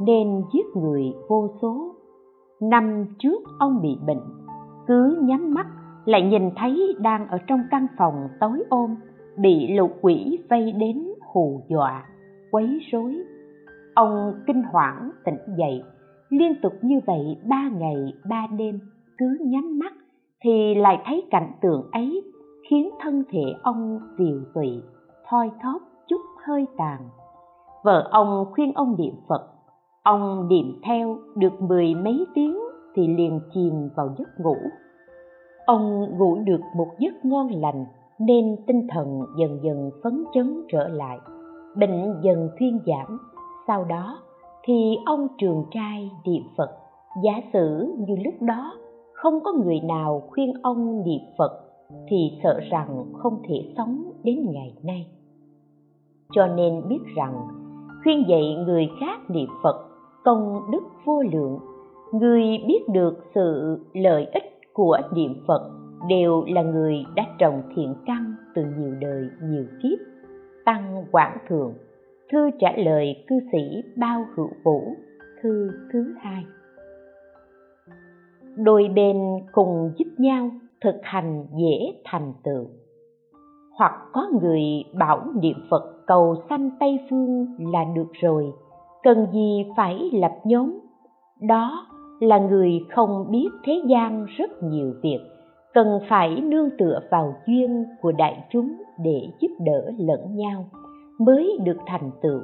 [0.00, 1.94] nên giết người vô số.
[2.60, 4.22] Năm trước ông bị bệnh,
[4.86, 5.66] cứ nhắm mắt
[6.04, 8.94] lại nhìn thấy đang ở trong căn phòng tối ôm
[9.36, 12.06] bị lục quỷ vây đến hù dọa,
[12.50, 13.16] quấy rối.
[13.94, 15.82] Ông kinh hoảng tỉnh dậy.
[16.28, 17.96] Liên tục như vậy ba ngày,
[18.28, 18.80] ba đêm,
[19.18, 19.92] cứ nhắm mắt
[20.44, 22.22] thì lại thấy cảnh tượng ấy
[22.70, 24.82] khiến thân thể ông tiều tụy,
[25.28, 27.00] thoi thóp chút hơi tàn.
[27.84, 29.48] Vợ ông khuyên ông niệm phật.
[30.02, 32.58] Ông niệm theo được mười mấy tiếng
[32.94, 34.56] thì liền chìm vào giấc ngủ.
[35.66, 37.84] Ông ngủ được một giấc ngon lành
[38.20, 41.18] nên tinh thần dần dần phấn chấn trở lại.
[41.76, 43.18] Bệnh dần thuyên giảm,
[43.66, 44.18] sau đó
[44.64, 46.70] thì ông trường trai niệm phật.
[47.24, 48.72] Giả sử như lúc đó
[49.12, 51.60] không có người nào khuyên ông niệm phật
[52.08, 55.06] thì sợ rằng không thể sống đến ngày nay.
[56.32, 57.48] Cho nên biết rằng,
[58.02, 59.88] khuyên dạy người khác niệm phật
[60.24, 61.58] công đức vô lượng.
[62.12, 65.70] Người biết được sự lợi ích của niệm phật
[66.08, 69.98] đều là người đã trồng thiện căn từ nhiều đời, nhiều kiếp,
[70.64, 71.74] tăng quảng thượng.
[72.32, 74.96] Thư trả lời cư sĩ bao hữu vũ,
[75.42, 76.44] thư thứ hai.
[78.56, 79.16] Đôi bên
[79.52, 82.66] cùng giúp nhau thực hành dễ thành tựu.
[83.78, 84.62] Hoặc có người
[84.98, 88.52] bảo niệm phật cầu sanh tây phương là được rồi,
[89.02, 90.78] cần gì phải lập nhóm?
[91.40, 91.86] Đó
[92.20, 95.20] là người không biết thế gian rất nhiều việc
[95.74, 100.64] cần phải nương tựa vào duyên của đại chúng để giúp đỡ lẫn nhau
[101.18, 102.40] mới được thành tựu.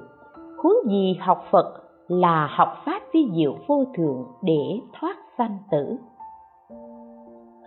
[0.62, 5.96] Huống gì học phật là học pháp vi diệu vô thượng để thoát sanh tử.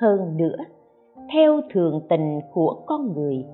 [0.02, 0.56] Hơn nữa,
[1.34, 3.46] theo thường tình của con người,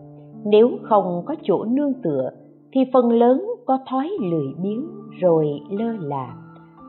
[0.46, 2.30] nếu không có chỗ nương tựa
[2.72, 4.88] thì phần lớn có thói lười biếng
[5.20, 6.34] rồi lơ là.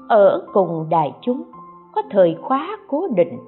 [0.09, 1.42] Ở cùng đại chúng,
[1.94, 3.38] có thời khóa cố định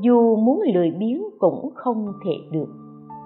[0.00, 2.68] dù muốn lười biếng cũng không thể được.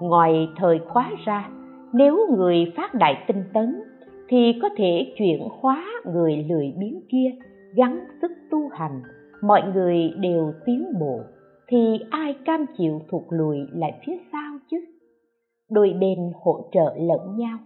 [0.01, 1.49] Ngoài thời khóa ra,
[1.93, 3.75] nếu người phát đại tinh tấn,
[4.27, 7.31] thì có thể chuyển hóa người lười biếng kia,
[7.75, 9.01] gắng sức tu hành.
[9.43, 11.19] Mọi người đều tiến bộ,
[11.67, 14.77] thì ai cam chịu thụt lùi lại phía sau chứ?
[15.71, 17.57] Đôi bên hỗ trợ lẫn nhau,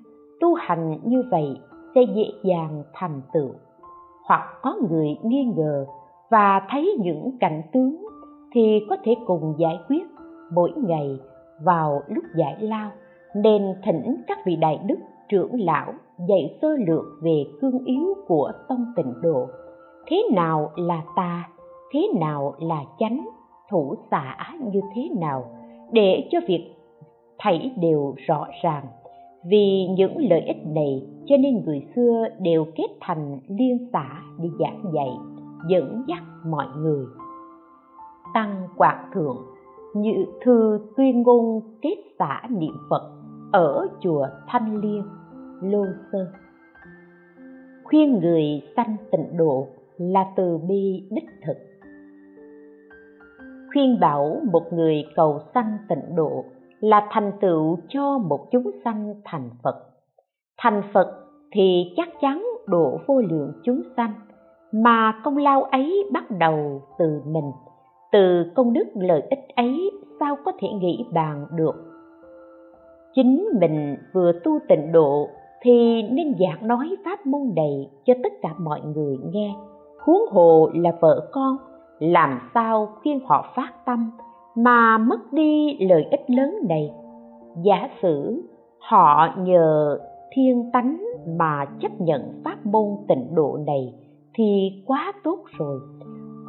[0.42, 1.48] tu hành như vậy
[1.96, 3.50] sẽ dễ dàng thành tựu.
[4.28, 5.86] Hoặc có người nghi ngờ
[6.32, 8.09] và thấy những cảnh tướng
[8.54, 10.04] thì có thể cùng giải quyết
[10.54, 11.20] mỗi ngày
[11.64, 12.92] vào lúc giải lao.
[13.36, 15.94] Nên thỉnh các vị đại đức, trưởng lão
[16.30, 19.48] dạy sơ lược về cương yếu của tông tịnh độ.
[20.08, 21.50] Thế nào là tà,
[21.94, 23.30] thế nào là chánh,
[23.70, 24.38] thủ xả
[24.74, 25.46] như thế nào?
[25.92, 26.74] Để cho việc
[27.38, 28.86] thảy đều rõ ràng.
[29.46, 34.50] Vì những lợi ích này, cho nên người xưa đều kết thành liên xã để
[34.60, 35.10] giảng dạy,
[35.70, 37.06] dẫn dắt mọi người
[38.34, 39.38] tăng quạt thượng,
[39.96, 40.12] như
[40.42, 43.12] thư tuyên ngôn kết xã niệm phật
[43.52, 45.04] ở chùa thanh liên,
[45.62, 46.28] lô sơn.
[47.84, 48.44] Khuyên người
[48.76, 51.58] sanh tịnh độ là từ bi đích thực.
[53.74, 56.44] Khuyên bảo một người cầu sanh tịnh độ
[56.80, 59.76] là thành tựu cho một chúng sanh thành phật.
[60.58, 61.08] Thành phật
[61.52, 64.14] thì chắc chắn độ vô lượng chúng sanh,
[64.72, 67.52] mà công lao ấy bắt đầu từ mình
[68.12, 71.76] từ công đức lợi ích ấy, sao có thể nghĩ bàn được?
[73.16, 75.28] Chính mình vừa tu tịnh độ,
[75.62, 79.56] thì nên giảng nói pháp môn này cho tất cả mọi người nghe.
[80.00, 81.58] Huống hồ là vợ con,
[82.00, 84.12] làm sao khuyên họ phát tâm
[84.56, 86.92] mà mất đi lợi ích lớn này?
[87.64, 88.44] Giả sử
[88.80, 90.00] họ nhờ
[90.32, 91.04] thiên tánh
[91.38, 93.94] mà chấp nhận pháp môn tịnh độ này
[94.34, 95.80] thì quá tốt rồi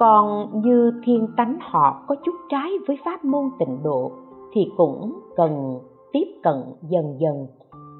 [0.00, 4.12] còn như thiên tánh họ có chút trái với pháp môn tịnh độ,
[4.52, 5.78] thì cũng cần
[6.12, 6.54] tiếp cận
[6.90, 7.46] dần dần,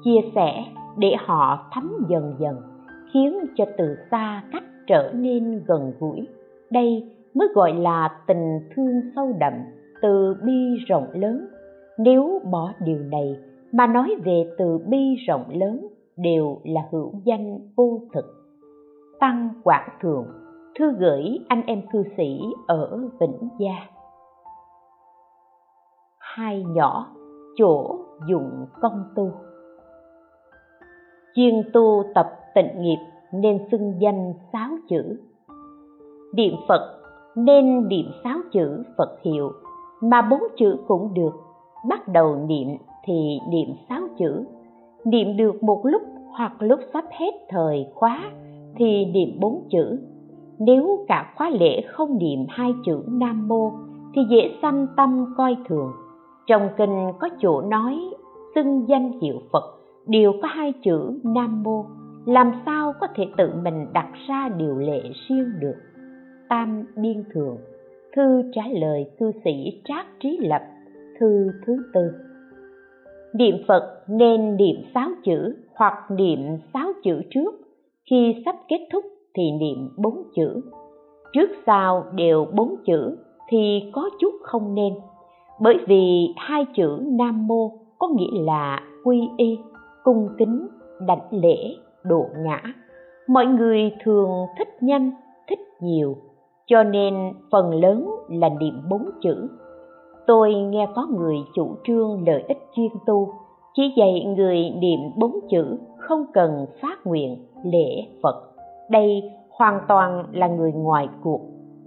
[0.03, 0.65] chia sẻ
[0.97, 2.55] để họ thấm dần dần,
[3.13, 6.27] khiến cho từ xa cách trở nên gần gũi.
[6.71, 9.53] Đây mới gọi là tình thương sâu đậm,
[10.01, 11.47] từ bi rộng lớn.
[11.97, 13.35] Nếu bỏ điều này
[13.71, 15.87] mà nói về từ bi rộng lớn,
[16.17, 18.25] đều là hữu danh vô thực.
[19.19, 20.40] Tăng quảng thượng
[20.75, 23.75] thư gửi anh em cư sĩ ở vĩnh gia.
[26.17, 27.07] Hai nhỏ,
[27.57, 27.95] chỗ
[28.29, 29.31] dụng công tu.
[31.35, 32.97] Chuyên tu tập tịnh nghiệp
[33.33, 35.19] nên xưng danh sáu chữ.
[36.33, 37.01] Niệm phật
[37.35, 39.51] nên niệm sáu chữ phật hiệu,
[40.01, 41.33] mà bốn chữ cũng được.
[41.89, 42.67] Bắt đầu niệm
[43.05, 44.45] thì niệm sáu chữ.
[45.05, 46.01] Niệm được một lúc
[46.37, 48.31] hoặc lúc sắp hết thời khóa
[48.75, 49.99] thì niệm bốn chữ
[50.65, 53.71] nếu cả khóa lễ không niệm hai chữ nam mô,
[54.15, 55.91] thì dễ sanh tâm coi thường.
[56.47, 57.99] Trong kinh có chỗ nói,
[58.55, 59.63] xưng danh hiệu phật
[60.07, 61.85] đều có hai chữ nam mô.
[62.25, 65.75] Làm sao có thể tự mình đặt ra điều lệ riêng được?
[66.49, 67.57] Tam biên thường
[68.15, 70.61] thư trả lời cư sĩ trác trí lập,
[71.19, 72.11] thư thứ tư.
[73.33, 76.39] Niệm phật nên niệm sáu chữ hoặc niệm
[76.73, 77.55] sáu chữ trước.
[78.09, 80.61] Khi sắp kết thúc thì niệm bốn chữ.
[81.33, 83.17] Trước sau đều bốn chữ
[83.49, 84.93] thì có chút không nên,
[85.59, 89.59] bởi vì hai chữ nam mô có nghĩa là quy y,
[90.03, 90.67] cung kính,
[91.07, 92.61] đảnh lễ, độ ngã.
[93.27, 95.11] Mọi người thường thích nhanh,
[95.49, 96.15] thích nhiều,
[96.65, 99.47] cho nên phần lớn là niệm bốn chữ.
[100.27, 103.33] Tôi nghe có người chủ trương lợi ích chuyên tu,
[103.73, 108.50] chỉ dạy người niệm bốn chữ không cần phát nguyện lễ phật
[108.91, 111.41] đây hoàn toàn là người ngoài cuộc.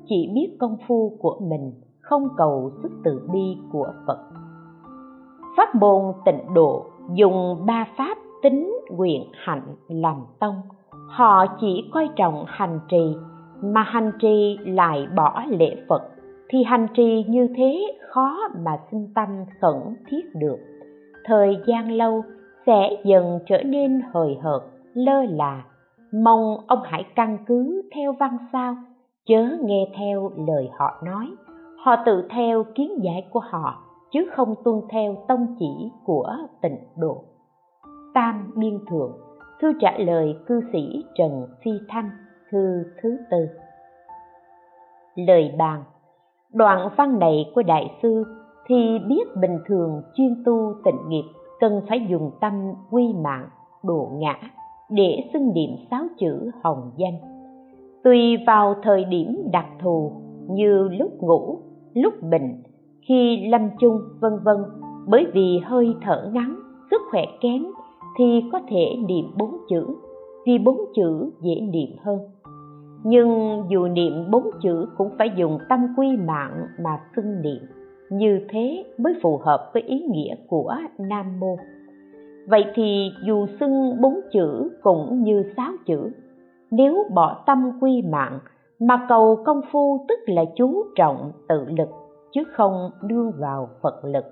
[0.08, 4.18] Chỉ biết công phu của mình, không cầu sức từ bi của phật.
[5.56, 10.54] Pháp môn tịnh độ dùng ba pháp tính nguyện hạnh làm tông.
[11.08, 13.16] Họ chỉ coi trọng hành trì,
[13.62, 16.02] mà hành trì lại bỏ lễ phật.
[16.48, 19.28] Thì hành trì như thế khó mà sinh tâm
[19.60, 20.58] khẩn thiết được.
[21.24, 22.22] Thời gian lâu
[22.66, 24.62] sẽ dần trở nên hời hợt,
[24.94, 25.64] lơ là
[26.22, 28.76] mong ông hãy căn cứ theo văn sao,
[29.26, 31.26] chớ nghe theo lời họ nói.
[31.84, 36.78] Họ tự theo kiến giải của họ, chứ không tuân theo tông chỉ của tịnh
[36.96, 37.24] độ.
[38.14, 39.12] Tam biên thượng,
[39.60, 42.10] thư trả lời cư sĩ trần phi thanh,
[42.50, 43.46] thư thứ tư.
[45.14, 45.84] Lời bàn,
[46.52, 48.24] đoạn văn này của đại sư
[48.66, 51.24] thì biết bình thường chuyên tu tịnh nghiệp
[51.60, 53.48] cần phải dùng tâm quy mạng,
[53.82, 54.34] độ ngã
[54.94, 57.14] để xưng niệm sáu chữ hồng danh.
[58.04, 60.12] Tùy vào thời điểm đặc thù,
[60.48, 61.58] như lúc ngủ,
[61.94, 62.62] lúc bệnh,
[63.08, 64.56] khi lâm chung, vân vân.
[65.08, 66.56] Bởi vì hơi thở ngắn,
[66.90, 67.64] sức khỏe kém,
[68.18, 69.86] thì có thể niệm bốn chữ,
[70.46, 72.18] vì bốn chữ dễ niệm hơn.
[73.04, 77.62] Nhưng dù niệm bốn chữ cũng phải dùng tâm quy mạng mà xưng niệm.
[78.10, 81.56] Như thế mới phù hợp với ý nghĩa của nam mô
[82.46, 86.10] vậy thì dù xưng bốn chữ cũng như sáu chữ.
[86.70, 88.38] Nếu bỏ tâm quy mạng,
[88.80, 91.88] mà cầu công phu tức là chú trọng tự lực,
[92.32, 94.24] chứ không đưa vào phật lực,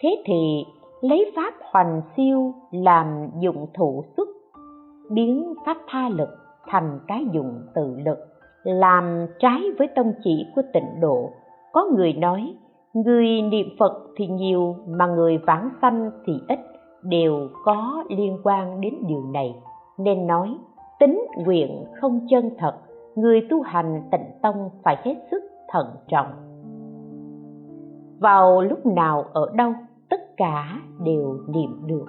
[0.00, 0.64] thế thì
[1.00, 4.28] lấy pháp hoành siêu làm dụng thủ xuất,
[5.10, 6.28] biến pháp tha lực
[6.66, 8.18] thành cái dụng tự lực,
[8.64, 11.30] làm trái với tông chỉ của tịnh độ.
[11.72, 12.54] Có người nói,
[12.94, 16.58] người niệm phật thì nhiều mà người vãng sanh thì ít
[17.02, 19.54] đều có liên quan đến điều này,
[19.98, 20.58] nên nói,
[21.00, 22.74] tính nguyện không chân thật,
[23.14, 26.32] người tu hành tịnh tông phải hết sức thận trọng.
[28.20, 29.72] Vào lúc nào ở đâu,
[30.10, 32.06] tất cả đều niệm được.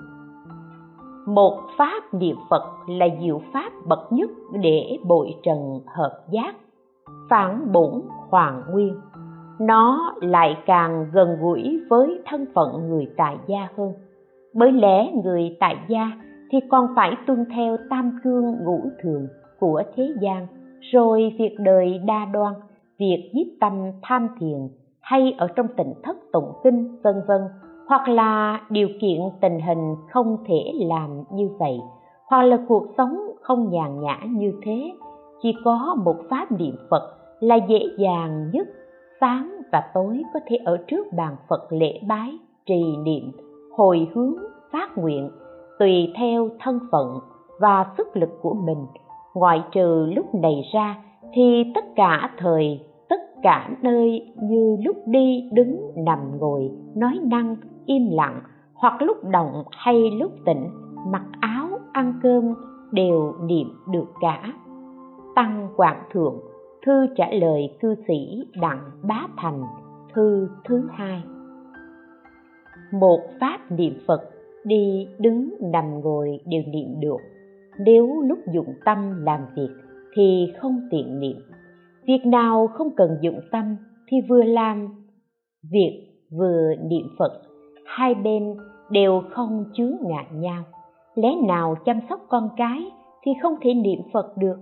[1.28, 6.56] Một pháp niệm phật là diệu pháp bậc nhất để bội trần hợp giác,
[7.30, 8.96] phản bổn hoàng nguyên.
[9.60, 13.94] Nó lại càng gần gũi với thân phận người tại gia hơn
[14.54, 16.12] bởi lẽ người tại gia
[16.52, 19.28] thì còn phải tuân theo tam cương ngũ thường
[19.60, 20.48] của thế gian.
[20.92, 22.54] Rồi việc đời đa đoan,
[22.98, 24.68] việc giết tâm tham thiền,
[25.02, 27.42] hay ở trong tỉnh thất tụng kinh, vân vân,
[27.88, 31.80] hoặc là điều kiện tình hình không thể làm như vậy,
[32.28, 34.92] hoặc là cuộc sống không nhàn nhã như thế,
[35.42, 38.68] chỉ có một pháp niệm phật là dễ dàng nhất,
[39.22, 42.32] sáng và tối có thể ở trước bàn phật lễ bái
[42.66, 43.32] trì niệm
[43.78, 44.34] hồi hướng
[44.72, 45.30] phát nguyện,
[45.80, 47.20] tùy theo thân phận
[47.60, 48.86] và sức lực của mình.
[49.34, 55.50] Ngoại trừ lúc này ra, thì tất cả thời, tất cả nơi như lúc đi,
[55.54, 58.42] đứng, nằm, ngồi, nói năng, im lặng,
[58.74, 60.70] hoặc lúc động hay lúc tỉnh,
[61.12, 62.54] mặc áo, ăn cơm
[62.92, 64.54] đều niệm được cả.
[65.36, 66.40] Tăng quảng thượng,
[66.86, 69.64] thư trả lời cư sĩ đặng bá thành,
[70.14, 71.24] thư thứ hai
[72.94, 74.22] một pháp niệm phật,
[74.64, 77.18] đi, đứng, nằm, ngồi đều niệm được.
[77.80, 79.70] Nếu lúc dụng tâm làm việc
[80.16, 81.38] thì không tiện niệm.
[82.08, 83.76] Việc nào không cần dụng tâm
[84.08, 84.88] thì vừa làm.
[85.72, 86.08] Việc
[86.40, 87.42] vừa niệm phật,
[87.86, 88.56] hai bên
[88.92, 90.64] đều không chứa ngại nhau.
[91.16, 92.92] Lẽ nào chăm sóc con cái
[93.26, 94.58] thì không thể niệm phật được?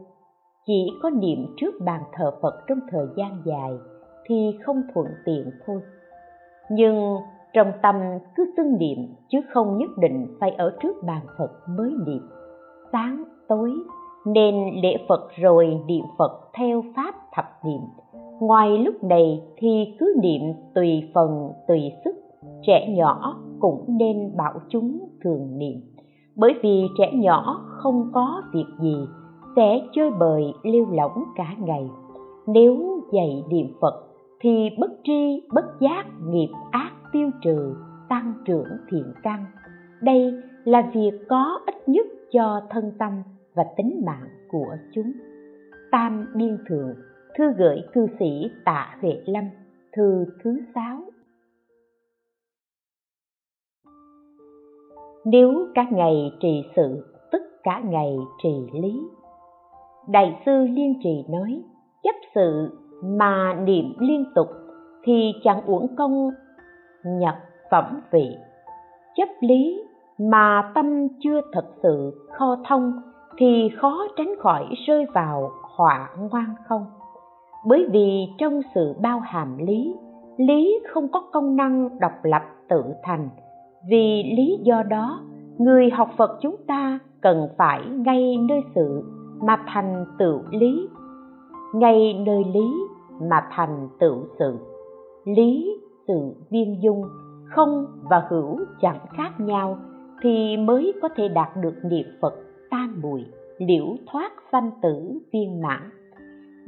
[0.68, 3.72] Chỉ có niệm trước bàn thờ phật trong thời gian dài
[4.26, 5.82] thì không thuận tiện thôi.
[6.72, 7.16] Nhưng
[7.54, 7.96] trong tâm
[8.36, 8.98] cứ xưng niệm,
[9.30, 12.22] chứ không nhất định phải ở trước bàn phật mới niệm.
[12.92, 13.72] Sáng tối,
[14.26, 17.82] nên lễ phật rồi niệm phật theo pháp thập niệm.
[18.40, 20.42] Ngoài lúc này thì cứ niệm
[20.76, 22.16] tùy phần, tùy sức.
[22.62, 25.82] Trẻ nhỏ cũng nên bảo chúng thường niệm.
[26.36, 28.96] Bởi vì trẻ nhỏ không có việc gì,
[29.56, 31.90] sẽ chơi bời, lêu lỏng cả ngày.
[32.48, 34.04] Nếu dạy niệm phật
[34.40, 37.76] thì bất tri, bất giác, nghiệp ác tiêu trừ,
[38.10, 39.46] tăng trưởng thiện căn.
[40.02, 40.34] Đây
[40.64, 43.24] là việc có ích nhất cho thân tâm
[43.56, 45.12] và tính mạng của chúng.
[45.92, 46.96] Tam biên thượng,
[47.36, 49.44] thư gửi cư sĩ tạ huệ lâm,
[49.94, 51.02] thư thứ sáu.
[55.26, 59.02] Nếu cả ngày trì sự, tức cả ngày trì lý.
[60.10, 61.64] Đại sư liên trì nói,
[62.04, 62.70] chấp sự
[63.04, 64.48] mà niệm liên tục
[65.04, 66.30] thì chẳng uổng công
[67.06, 67.36] nhập
[67.72, 68.38] phẩm vị.
[69.16, 69.84] Chấp lý
[70.18, 72.94] mà tâm chưa thật sự kho thông
[73.38, 76.86] thì khó tránh khỏi rơi vào họa ngoan không.
[77.66, 79.96] Bởi vì trong sự bao hàm lý
[80.38, 83.30] lý không có công năng độc lập tự thành.
[83.90, 85.20] Vì lý do đó,
[85.58, 89.04] người học phật chúng ta cần phải ngay nơi sự
[89.42, 90.88] mà thành tựu lý.
[91.74, 92.74] Ngay nơi lý
[93.22, 94.58] mà thành tựu sự.
[95.26, 95.78] Lý
[96.12, 97.04] tự viên dung,
[97.56, 99.78] không và hữu chẳng khác nhau,
[100.22, 102.34] thì mới có thể đạt được niệm phật
[102.70, 103.26] tam bụi
[103.58, 105.90] liễu thoát sanh tử viên mãn.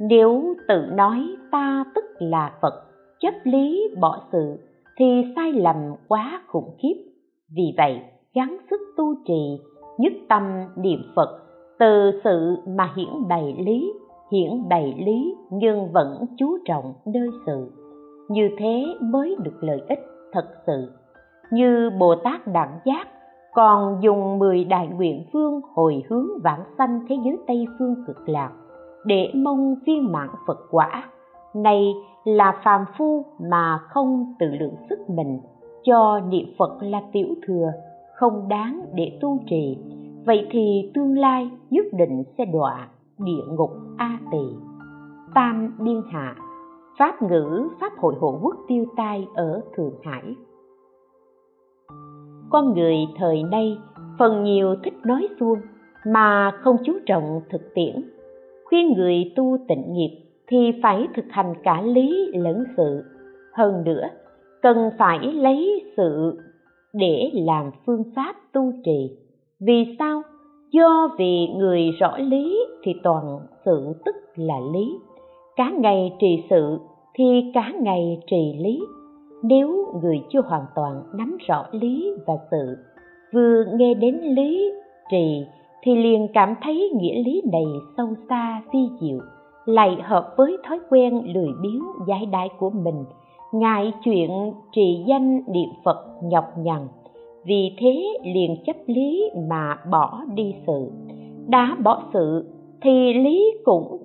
[0.00, 2.74] Nếu tự nói ta tức là phật,
[3.20, 4.58] chấp lý bỏ sự,
[4.96, 5.76] thì sai lầm
[6.08, 6.94] quá khủng khiếp.
[7.56, 8.00] Vì vậy,
[8.34, 9.60] gắng sức tu trì,
[9.98, 10.42] nhất tâm
[10.76, 11.38] niệm phật,
[11.78, 13.92] từ sự mà hiển bày lý,
[14.32, 17.70] hiển bày lý nhưng vẫn chú trọng nơi sự
[18.28, 20.00] như thế mới được lợi ích,
[20.32, 20.92] thật sự.
[21.50, 23.08] Như bồ tát đẳng giác
[23.54, 28.28] còn dùng mười đại nguyện phương hồi hướng vãng sanh thế giới tây phương cực
[28.28, 28.50] lạc
[29.04, 31.04] để mong viên mãn phật quả.
[31.54, 31.94] Này
[32.24, 35.40] là phàm phu mà không tự lượng sức mình,
[35.84, 37.72] cho niệm phật là tiểu thừa,
[38.14, 39.78] không đáng để tu trì.
[40.26, 44.44] Vậy thì tương lai nhất định sẽ đọa địa ngục a tỳ.
[45.34, 46.36] Tam biên hạ
[46.98, 50.36] pháp ngữ, pháp hội hộ quốc tiêu tai ở thượng hải.
[52.50, 53.78] Con người thời nay,
[54.18, 55.58] phần nhiều thích nói suông
[56.06, 58.10] mà không chú trọng thực tiễn.
[58.64, 63.02] Khuyên người tu tịnh nghiệp thì phải thực hành cả lý lẫn sự.
[63.52, 64.08] Hơn nữa,
[64.62, 66.38] cần phải lấy sự
[66.92, 69.16] để làm phương pháp tu trì.
[69.60, 70.22] Vì sao?
[70.70, 74.98] Do vì người rõ lý thì toàn sự tức là lý
[75.56, 76.78] cả ngày trì sự
[77.14, 78.80] thì cả ngày trì lý.
[79.42, 82.76] Nếu người chưa hoàn toàn nắm rõ lý và sự
[83.32, 84.72] vừa nghe đến lý,
[85.10, 85.46] trì
[85.82, 87.64] thì liền cảm thấy nghĩa lý này
[87.96, 89.18] sâu xa phi diệu,
[89.64, 93.04] lại hợp với thói quen lười biếng giải đãi của mình.
[93.52, 94.30] Ngại chuyện
[94.72, 96.88] trì danh niệm phật nhọc nhằn,
[97.44, 100.90] vì thế liền chấp lý mà bỏ đi sự.
[101.48, 102.44] Đã bỏ sự
[102.82, 103.98] thì lý cũng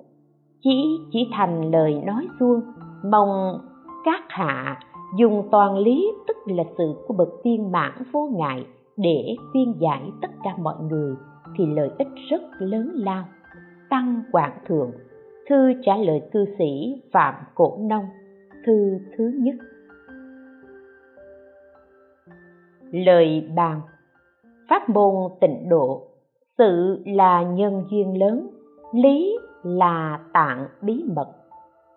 [0.62, 2.60] chỉ chỉ thành lời nói suông
[3.10, 3.58] mong
[4.04, 4.80] các hạ
[5.18, 8.66] dùng toàn lý tức là sự của bậc tiên mãn vô ngại
[9.02, 11.14] để khuyên giải tất cả mọi người,
[11.56, 13.24] thì lợi ích rất lớn lao.
[13.90, 14.92] Tăng quảng thượng,
[15.48, 18.04] thư trả lời cư sĩ phạm cổ nông,
[18.66, 19.54] thư thứ nhất.
[22.92, 23.80] Lời bàn,
[24.68, 26.02] pháp môn tịnh độ,
[26.58, 28.50] sự là nhân duyên lớn,
[28.94, 31.28] lý là tạng bí mật.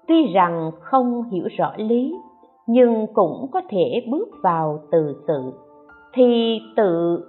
[0.08, 2.16] Tuy rằng không hiểu rõ lý,
[2.68, 5.54] nhưng cũng có thể bước vào từ sự.
[6.14, 7.24] Thì tự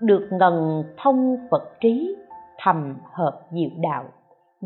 [0.00, 2.16] được ngần thông phật trí,
[2.58, 4.04] thầm hợp diệu đạo.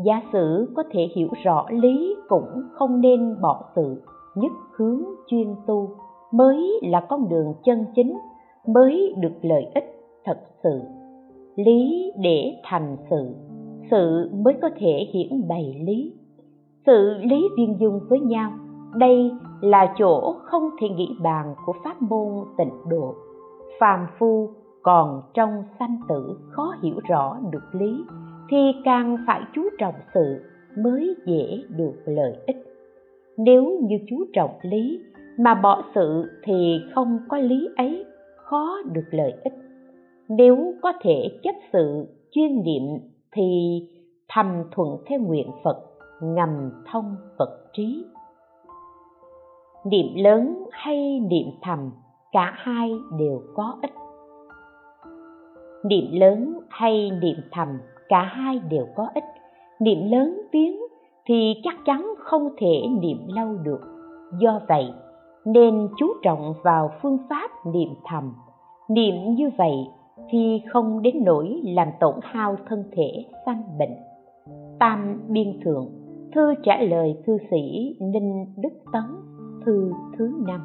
[0.05, 4.03] Giả sử có thể hiểu rõ lý cũng không nên bỏ sự,
[4.35, 5.89] nhất hướng chuyên tu.
[6.31, 8.17] Mới là con đường chân chính,
[8.67, 9.85] mới được lợi ích
[10.25, 10.81] thật sự.
[11.55, 13.35] Lý để thành sự
[13.91, 16.13] sự mới có thể hiển bày lý.
[16.85, 18.51] Sự lý viên dung với nhau,
[18.95, 19.31] đây
[19.61, 23.15] là chỗ không thể nghĩ bàn của pháp môn tịnh độ.
[23.79, 24.49] Phàm phu
[24.83, 28.03] còn trong sanh tử khó hiểu rõ được lý,
[28.49, 30.41] thì càng phải chú trọng sự
[30.77, 32.57] mới dễ được lợi ích.
[33.37, 34.99] Nếu như chú trọng lý
[35.37, 38.05] mà bỏ sự thì không có lý ấy
[38.37, 39.53] khó được lợi ích.
[40.29, 42.83] Nếu có thể chấp sự chuyên niệm
[43.35, 43.81] thì
[44.29, 45.77] thầm thuận theo nguyện phật,
[46.21, 48.05] ngầm thông phật trí.
[49.85, 51.91] Niệm lớn hay niệm thầm,
[52.31, 53.93] cả hai đều có ích.
[55.83, 57.67] Niệm lớn hay niệm thầm,
[58.09, 59.23] cả hai đều có ích.
[59.79, 60.81] Niệm lớn tiếng
[61.25, 63.81] thì chắc chắn không thể niệm lâu được.
[64.39, 64.93] Do vậy,
[65.45, 68.33] nên chú trọng vào phương pháp niệm thầm.
[68.89, 69.75] Niệm như vậy
[70.29, 73.95] thì không đến nỗi làm tổn hao thân thể sanh bệnh.
[74.79, 75.89] Tam biên thượng,
[76.35, 79.03] thư trả lời thư sĩ ninh đức tấn,
[79.65, 80.61] thư thứ năm.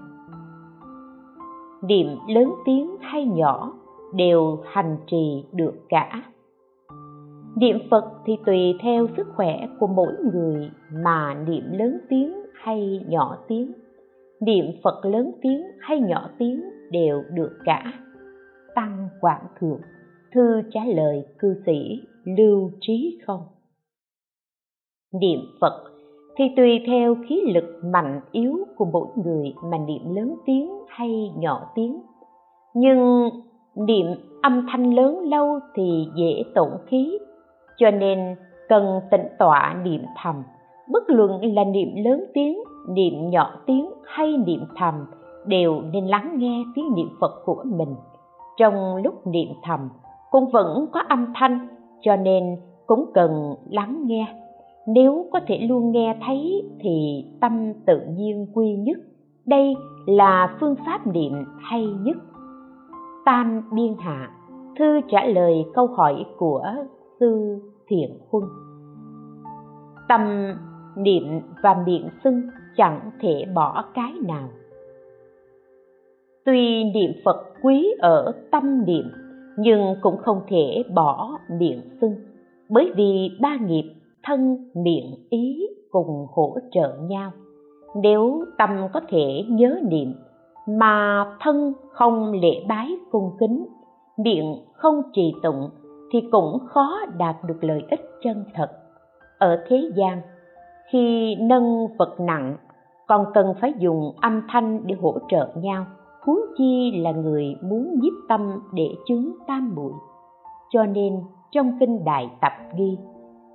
[1.83, 3.73] Niệm lớn tiếng hay nhỏ
[4.15, 6.23] đều hành trì được cả.
[7.57, 13.05] Niệm phật thì tùy theo sức khỏe của mỗi người mà niệm lớn tiếng hay
[13.09, 13.73] nhỏ tiếng.
[14.41, 17.93] Niệm phật lớn tiếng hay nhỏ tiếng đều được cả
[18.77, 19.81] tăng quảng thượng,
[20.35, 23.41] thư trả lời cư sĩ lưu trí không.
[25.20, 25.85] Niệm phật,
[26.37, 31.31] thì tùy theo khí lực mạnh yếu của mỗi người mà niệm lớn tiếng hay
[31.37, 32.03] nhỏ tiếng.
[32.74, 33.31] Nhưng
[33.87, 34.07] niệm
[34.43, 37.18] âm thanh lớn lâu thì dễ tổn khí,
[37.77, 38.37] cho nên
[38.68, 40.43] cần tịnh tọa niệm thầm.
[40.93, 42.59] Bất luận là niệm lớn tiếng,
[42.89, 44.95] niệm nhỏ tiếng hay niệm thầm,
[45.47, 47.95] đều nên lắng nghe tiếng niệm phật của mình
[48.57, 49.89] trong lúc niệm thầm,
[50.31, 51.69] cũng vẫn có âm thanh,
[52.01, 54.27] cho nên cũng cần lắng nghe.
[54.87, 58.99] Nếu có thể luôn nghe thấy thì tâm tự nhiên quy nhất.
[59.47, 59.75] Đây
[60.07, 62.17] là phương pháp niệm hay nhất.
[63.25, 64.31] Tam biên hạ,
[64.79, 66.63] thư trả lời câu hỏi của
[67.21, 68.45] sư thiện huân.
[70.09, 70.21] Tâm
[70.97, 72.43] niệm và miệng xưng
[72.77, 74.49] chẳng thể bỏ cái nào
[76.47, 79.05] tuy niệm phật quý ở tâm niệm,
[79.59, 82.15] nhưng cũng không thể bỏ miệng xưng.
[82.69, 87.31] Bởi vì ba nghiệp, thân, miệng, ý cùng hỗ trợ nhau.
[88.03, 90.15] Nếu tâm có thể nhớ niệm,
[90.67, 93.67] mà thân không lễ bái cung kính,
[94.17, 95.71] miệng không trì tụng,
[96.13, 98.71] thì cũng khó đạt được lợi ích chân thật.
[99.39, 100.21] Ở thế gian,
[100.93, 102.57] khi nâng vật nặng,
[103.07, 105.87] còn cần phải dùng âm thanh để hỗ trợ nhau
[106.27, 108.41] huống chi là người muốn nhiếp tâm
[108.74, 109.93] để chứng tam muội.
[110.70, 111.20] Cho nên
[111.53, 112.99] trong kinh đại tập ghi,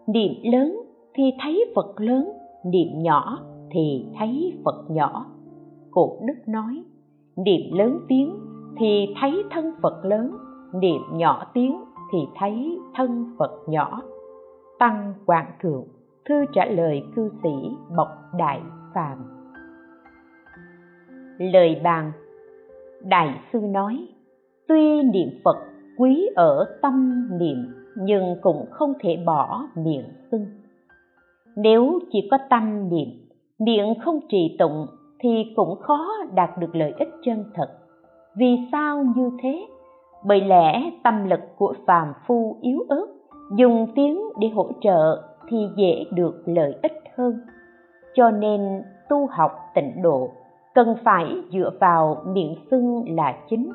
[0.07, 0.81] niệm lớn
[1.13, 2.31] thì thấy phật lớn,
[2.65, 3.39] niệm nhỏ
[3.71, 5.25] thì thấy phật nhỏ.
[5.91, 6.83] Cổ đức nói,
[7.35, 8.39] niệm lớn tiếng
[8.77, 10.31] thì thấy thân phật lớn,
[10.73, 14.01] niệm nhỏ tiếng thì thấy thân phật nhỏ.
[14.79, 15.83] Tăng quảng thượng,
[16.25, 17.49] thư trả lời cư sĩ
[17.97, 18.61] Bộc đại
[18.93, 19.17] phàm.
[21.37, 22.11] Lời bàn
[23.03, 24.07] đại sư nói,
[24.67, 25.57] tuy niệm phật
[25.97, 27.57] quý ở tâm niệm,
[27.95, 30.45] nhưng cũng không thể bỏ miệng xưng.
[31.55, 33.07] Nếu chỉ có tâm niệm,
[33.59, 34.87] miệng không trì tụng
[35.19, 37.69] thì cũng khó đạt được lợi ích chân thật.
[38.35, 39.67] Vì sao như thế?
[40.25, 43.07] Bởi lẽ tâm lực của phàm phu yếu ớt,
[43.57, 47.39] dùng tiếng để hỗ trợ thì dễ được lợi ích hơn.
[48.13, 50.29] Cho nên tu học tịnh độ
[50.73, 53.71] cần phải dựa vào miệng xưng là chính.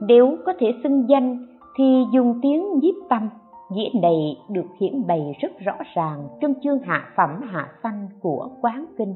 [0.00, 3.28] Nếu có thể xưng danh thì dùng tiếng nhiếp tâm,
[3.70, 8.48] nghĩa này được hiển bày rất rõ ràng trong chương hạ phẩm hạ sanh của
[8.62, 9.14] quán kinh.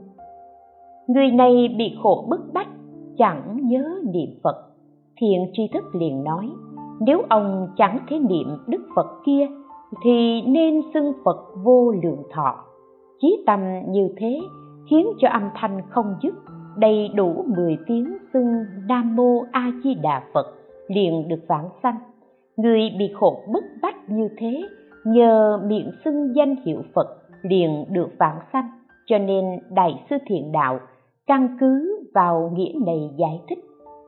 [1.09, 2.69] Người này bị khổ bức bách,
[3.19, 4.57] chẳng nhớ niệm phật.
[5.21, 6.51] Thiện tri thức liền nói,
[7.01, 9.47] nếu ông chẳng thể niệm đức phật kia,
[10.03, 12.65] thì nên xưng phật vô lượng thọ.
[13.21, 14.41] Chí tâm như thế
[14.91, 16.35] khiến cho âm thanh không dứt
[16.79, 20.47] đầy đủ 10 tiếng xưng nam mô a di đà phật
[20.89, 21.99] liền được vãng sanh.
[22.57, 24.63] Người bị khổ bức bách như thế,
[25.05, 27.07] nhờ miệng xưng danh hiệu phật
[27.43, 28.71] liền được vãng sanh.
[29.07, 30.81] Cho nên đại sư thiện đạo
[31.27, 33.59] căn cứ vào nghĩa này giải thích,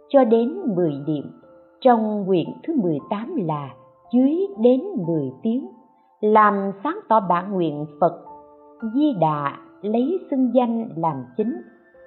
[0.08, 1.24] cho đến 10 điểm
[1.80, 3.70] trong nguyện thứ 18 là
[4.12, 5.68] dưới đến 10 tiếng,
[6.20, 8.24] làm sáng tỏ bản nguyện Phật
[8.94, 11.56] Di Đà lấy xưng danh làm chính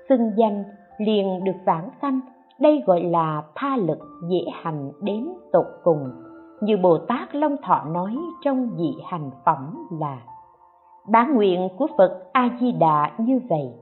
[0.09, 0.63] xưng danh
[0.97, 2.19] liền được vãng sanh.
[2.59, 3.99] Đây gọi là tha lực
[4.29, 6.09] dễ hành đến tột cùng.
[6.61, 10.17] Như bồ tát long thọ nói trong dị hành phẩm là
[11.11, 13.73] bản nguyện của phật a di đà như vậy,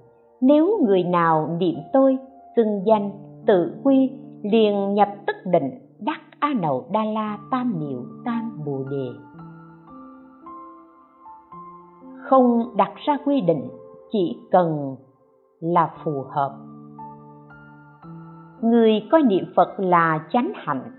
[0.42, 2.18] nếu người nào niệm tôi,
[2.56, 3.12] xưng danh,
[3.48, 4.12] tự quy,
[4.44, 5.70] liền nhập tức định,
[6.00, 9.08] đắc a nậu đa la tam miệu tam bồ đề
[12.32, 13.70] không đặt ra quy định,
[14.12, 14.96] chỉ cần
[15.62, 16.52] là phù hợp.
[18.62, 20.92] Người coi niệm phật là chánh hạnh,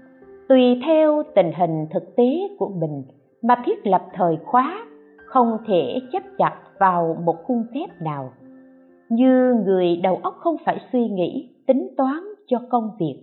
[0.49, 2.25] tùy theo tình hình thực tế
[2.59, 3.03] của mình
[3.43, 4.87] mà thiết lập thời khóa,
[5.27, 8.31] không thể chấp chặt vào một khuôn phép nào.
[9.09, 13.23] Như người đầu óc không phải suy nghĩ, tính toán cho công việc,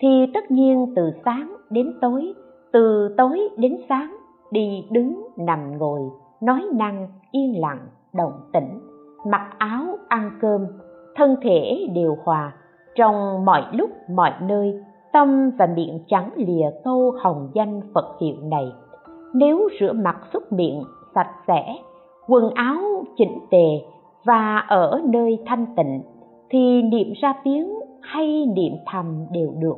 [0.00, 2.32] thì tất nhiên từ sáng đến tối,
[2.72, 4.16] từ tối đến sáng
[4.50, 6.00] đi đứng nằm ngồi,
[6.42, 8.89] nói năng yên lặng, động tĩnh
[9.26, 10.66] mặc áo ăn cơm,
[11.16, 12.52] thân thể điều hòa,
[12.94, 14.74] trong mọi lúc, mọi nơi,
[15.12, 18.72] tâm và miệng trắng lìa câu hồng danh phật hiệu này.
[19.34, 20.82] Nếu rửa mặt xúc miệng
[21.14, 21.76] sạch sẽ,
[22.28, 23.66] quần áo chỉnh tề
[24.24, 26.02] và ở nơi thanh tịnh,
[26.50, 29.76] thì niệm ra tiếng hay niệm thầm đều được.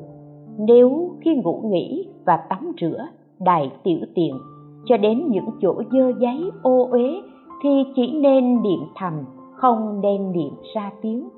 [0.58, 3.06] Nếu khi ngủ nghỉ và tắm rửa,
[3.40, 4.38] đài tiểu tiện,
[4.84, 7.22] cho đến những chỗ dơ giấy, ô uế
[7.62, 9.12] thì chỉ nên niệm thầm,
[9.56, 11.28] không nên niệm ra tiếng.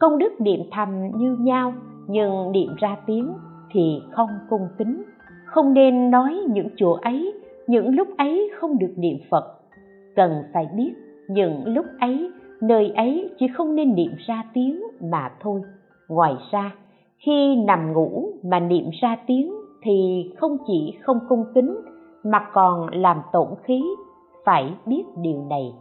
[0.00, 1.72] Công đức niệm thầm như nhau,
[2.06, 3.32] nhưng niệm ra tiếng
[3.70, 5.02] thì không cung kính.
[5.44, 7.32] Không nên nói những chỗ ấy,
[7.66, 9.44] những lúc ấy không được niệm phật.
[10.16, 10.92] Cần phải biết,
[11.28, 15.60] những lúc ấy, nơi ấy chỉ không nên niệm ra tiếng mà thôi.
[16.08, 16.74] Ngoài ra,
[17.18, 21.76] khi nằm ngủ mà niệm ra tiếng thì không chỉ không cung kính,
[22.24, 23.82] mà còn làm tổn khí
[24.46, 25.74] phải biết điều này.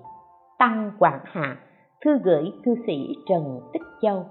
[0.59, 1.57] Tăng quảng hạ,
[2.05, 4.25] thư gửi cư sĩ trần tích châu.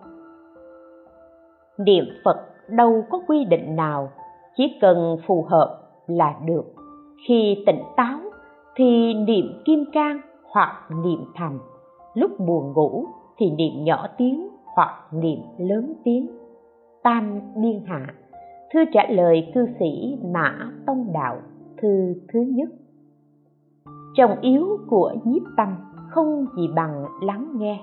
[1.79, 2.37] Niệm phật
[2.69, 4.11] đâu có quy định nào,
[4.57, 6.65] chỉ cần phù hợp là được.
[7.29, 8.19] Khi tỉnh táo
[8.77, 11.59] thì niệm kim cang hoặc niệm thầm.
[12.15, 13.05] Lúc buồn ngủ
[13.39, 16.39] thì niệm nhỏ tiếng hoặc niệm lớn tiếng.
[17.03, 18.07] Tam biên hạ,
[18.73, 21.37] thư trả lời cư sĩ mã tông đạo,
[21.83, 22.69] thư thứ nhất
[24.15, 25.69] trọng yếu của nhiếp tâm
[26.11, 27.81] không gì bằng lắng nghe.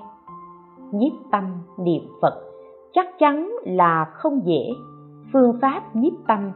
[0.92, 1.44] Nhiếp tâm
[1.80, 2.44] niệm phật
[2.94, 4.70] chắc chắn là không dễ.
[5.34, 6.52] Phương pháp nhiếp tâm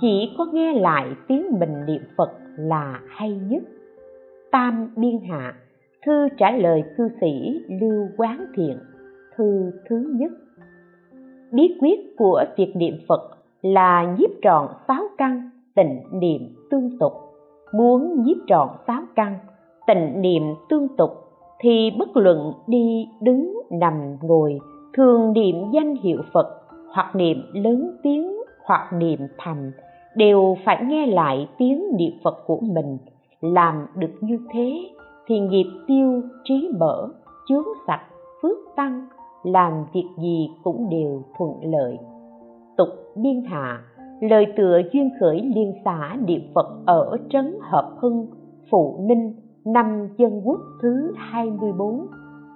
[0.00, 3.62] chỉ có nghe lại tiếng mình niệm phật là hay nhất.
[4.50, 5.54] Tam biên hạ,
[6.06, 8.78] thư trả lời cư sĩ lưu quán thiện,
[9.36, 10.32] thư thứ nhất.
[11.52, 13.20] Bí quyết của việc niệm phật
[13.62, 17.27] là nhiếp trọn sáu căn tịnh niệm tương tục
[17.72, 19.38] muốn nhiếp trọn sáu căn,
[19.86, 21.10] tịnh niệm tương tục,
[21.60, 24.58] thì bất luận đi đứng nằm ngồi,
[24.92, 26.62] thường niệm danh hiệu phật,
[26.94, 28.32] hoặc niệm lớn tiếng,
[28.64, 29.70] hoặc niệm thầm,
[30.16, 32.98] đều phải nghe lại tiếng niệm phật của mình.
[33.40, 34.90] Làm được như thế
[35.26, 37.08] thì nghiệp tiêu trí mở
[37.48, 38.02] chướng sạch,
[38.42, 39.08] phước tăng,
[39.42, 41.98] làm việc gì cũng đều thuận lợi.
[42.76, 43.82] Tục biên hạ
[44.20, 48.26] lời tựa duyên khởi liên xã niệm phật ở trấn hợp hưng,
[48.70, 52.06] phụ ninh, năm dân quốc thứ 24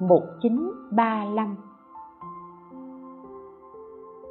[0.00, 1.56] 1935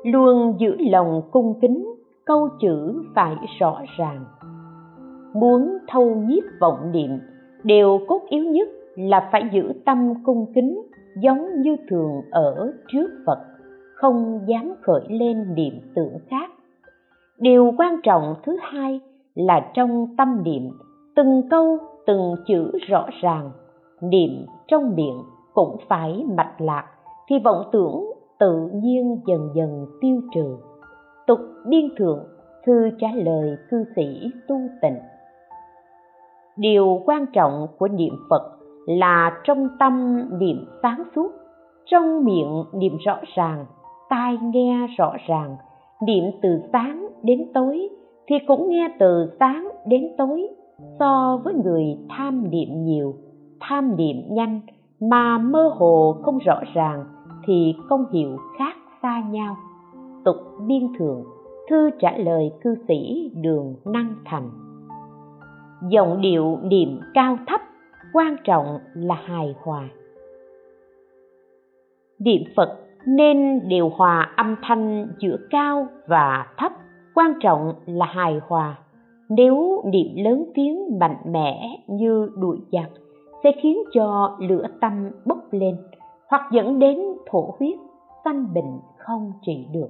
[0.03, 4.25] luôn giữ lòng cung kính, câu chữ phải rõ ràng.
[5.33, 7.19] Muốn thâu nhiếp vọng niệm,
[7.63, 10.81] điều cốt yếu nhất là phải giữ tâm cung kính
[11.21, 13.39] giống như thường ở trước phật,
[13.95, 16.51] không dám khởi lên niệm tưởng khác
[17.41, 18.99] điều quan trọng thứ hai
[19.35, 20.69] là trong tâm niệm,
[21.15, 23.51] từng câu, từng chữ rõ ràng.
[24.01, 25.23] Niệm trong miệng
[25.53, 26.85] cũng phải mạch lạc
[27.27, 28.05] thì vọng tưởng
[28.39, 30.57] tự nhiên dần dần tiêu trừ.
[31.27, 32.19] Tục biên thượng,
[32.65, 34.97] thư trả lời cư sĩ tu tịnh.
[36.57, 38.51] Điều quan trọng của niệm phật
[38.85, 41.31] là trong tâm niệm sáng suốt,
[41.85, 43.65] trong miệng niệm rõ ràng,
[44.09, 45.55] tai nghe rõ ràng
[46.07, 47.89] niệm từ sáng đến tối
[48.27, 50.47] thì cũng nghe từ sáng đến tối.
[50.99, 53.13] So với người tham niệm nhiều,
[53.59, 54.61] tham niệm nhanh
[54.99, 57.05] mà mơ hồ không rõ ràng
[57.45, 59.55] thì công hiệu khác xa nhau.
[60.25, 60.35] Tục
[60.67, 61.23] biên thường,
[61.69, 64.49] thư trả lời cư sĩ đường năng thành.
[65.89, 67.61] Giọng điệu niệm cao thấp,
[68.13, 69.89] quan trọng là hài hòa.
[72.19, 76.71] Niệm phật nên điều hòa âm thanh giữa cao và thấp
[77.15, 78.77] quan trọng là hài hòa.
[79.29, 82.89] Nếu niệm lớn tiếng mạnh mẽ như đuổi giặc
[83.43, 85.77] sẽ khiến cho lửa tâm bốc lên
[86.29, 87.75] hoặc dẫn đến thổ huyết
[88.23, 89.89] sanh bệnh không trị được.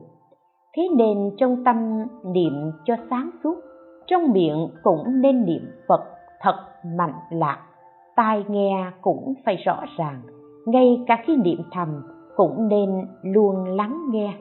[0.76, 3.56] Thế nên trong tâm niệm cho sáng suốt,
[4.08, 6.02] trong miệng cũng nên niệm phật
[6.42, 6.56] thật
[6.98, 7.60] mạnh lạc,
[8.16, 10.22] tai nghe cũng phải rõ ràng,
[10.66, 12.02] ngay cả khi niệm thầm
[12.36, 12.90] cũng nên
[13.22, 14.34] luôn lắng nghe.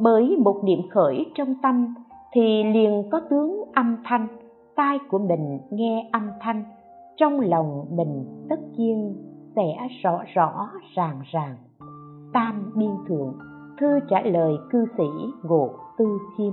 [0.00, 1.94] Bởi một niệm khởi trong tâm
[2.32, 4.28] thì liền có tướng âm thanh,
[4.76, 6.64] tai của mình nghe âm thanh,
[7.16, 9.16] trong lòng mình tất nhiên
[9.56, 11.56] sẽ rõ rõ ràng ràng.
[12.32, 13.38] Tam biên thượng,
[13.80, 15.08] thư trả lời cư sĩ
[15.42, 16.52] ngộ tư khiêm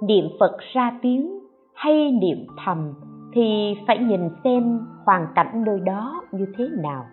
[0.00, 1.38] niệm phật ra tiếng
[1.74, 2.92] hay niệm thầm
[3.32, 7.04] thì phải nhìn xem hoàn cảnh nơi đó như thế nào.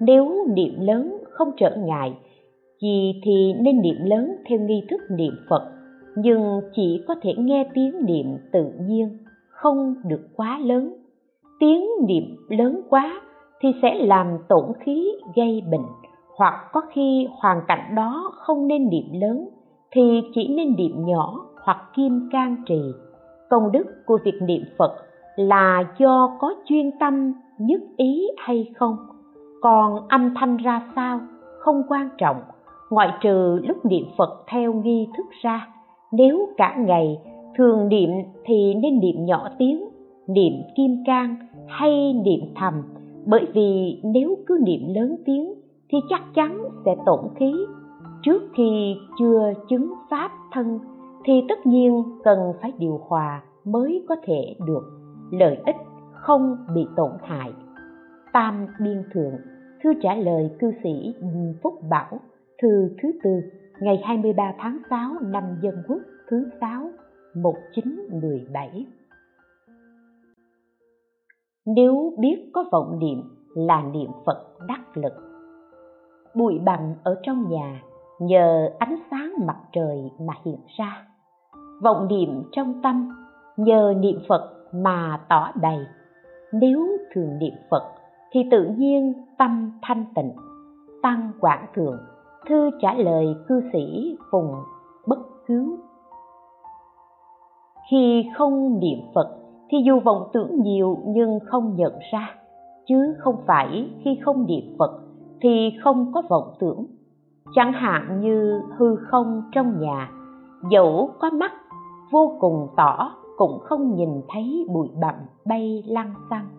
[0.00, 2.12] Nếu niệm lớn không trở ngại.
[2.82, 5.62] Gì thì nên niệm lớn theo nghi thức niệm phật,
[6.16, 9.18] nhưng chỉ có thể nghe tiếng niệm tự nhiên,
[9.48, 10.94] không được quá lớn.
[11.60, 13.20] Tiếng niệm lớn quá
[13.60, 15.86] thì sẽ làm tổn khí gây bệnh,
[16.36, 19.48] hoặc có khi hoàn cảnh đó không nên niệm lớn
[19.90, 22.80] thì chỉ nên niệm nhỏ hoặc kim can trì.
[23.50, 24.96] Công đức của việc niệm phật
[25.36, 28.96] là do có chuyên tâm, nhất ý hay không?
[29.60, 31.20] Còn âm thanh ra sao?
[31.58, 32.36] Không quan trọng.
[32.90, 35.68] Ngoại trừ lúc niệm phật theo nghi thức ra.
[36.12, 37.18] Nếu cả ngày
[37.56, 38.10] thường niệm
[38.44, 39.88] thì nên niệm nhỏ tiếng,
[40.28, 41.36] niệm kim cang
[41.68, 42.74] hay niệm thầm.
[43.26, 45.54] Bởi vì nếu cứ niệm lớn tiếng
[45.90, 47.52] thì chắc chắn sẽ tổn khí.
[48.22, 50.78] Trước khi chưa chứng pháp thân
[51.24, 54.82] thì tất nhiên cần phải điều hòa mới có thể được.
[55.30, 55.76] Lợi ích
[56.12, 57.52] không bị tổn hại
[58.32, 59.36] tam biên thượng,
[59.82, 61.14] thư trả lời cư sĩ
[61.62, 62.20] Phúc Bảo,
[62.62, 63.30] thư thứ tư,
[63.80, 66.00] ngày 23 tháng 6 năm Dân Quốc,
[66.30, 66.90] thứ 6
[67.34, 68.86] 1917
[71.66, 73.22] Nếu biết có vọng niệm
[73.54, 75.12] là niệm Phật đắc lực.
[76.34, 77.82] Bụi bặm ở trong nhà
[78.20, 81.06] nhờ ánh sáng mặt trời mà hiện ra.
[81.82, 83.08] Vọng niệm trong tâm
[83.56, 85.86] nhờ niệm Phật mà tỏ đầy.
[86.52, 87.97] Nếu thường niệm Phật
[88.32, 90.32] thì tự nhiên tâm thanh tịnh,
[91.02, 91.98] tăng quảng thượng,
[92.48, 94.54] thư trả lời cư sĩ phùng
[95.06, 95.78] bất cứu
[97.90, 99.38] khi không niệm phật
[99.70, 102.30] thì dù vọng tưởng nhiều nhưng không nhận ra,
[102.88, 105.00] chứ không phải khi không niệm phật
[105.40, 106.86] thì không có vọng tưởng.
[107.54, 110.10] Chẳng hạn như hư không trong nhà,
[110.70, 111.52] dẫu có mắt,
[112.10, 115.14] vô cùng tỏ cũng không nhìn thấy bụi bặm
[115.46, 116.57] bay lăng xăng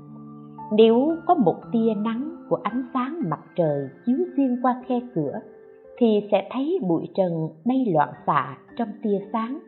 [0.71, 5.39] nếu có một tia nắng của ánh sáng mặt trời chiếu xuyên qua khe cửa,
[5.97, 7.31] thì sẽ thấy bụi trần
[7.65, 9.59] bay loạn xạ trong tia sáng.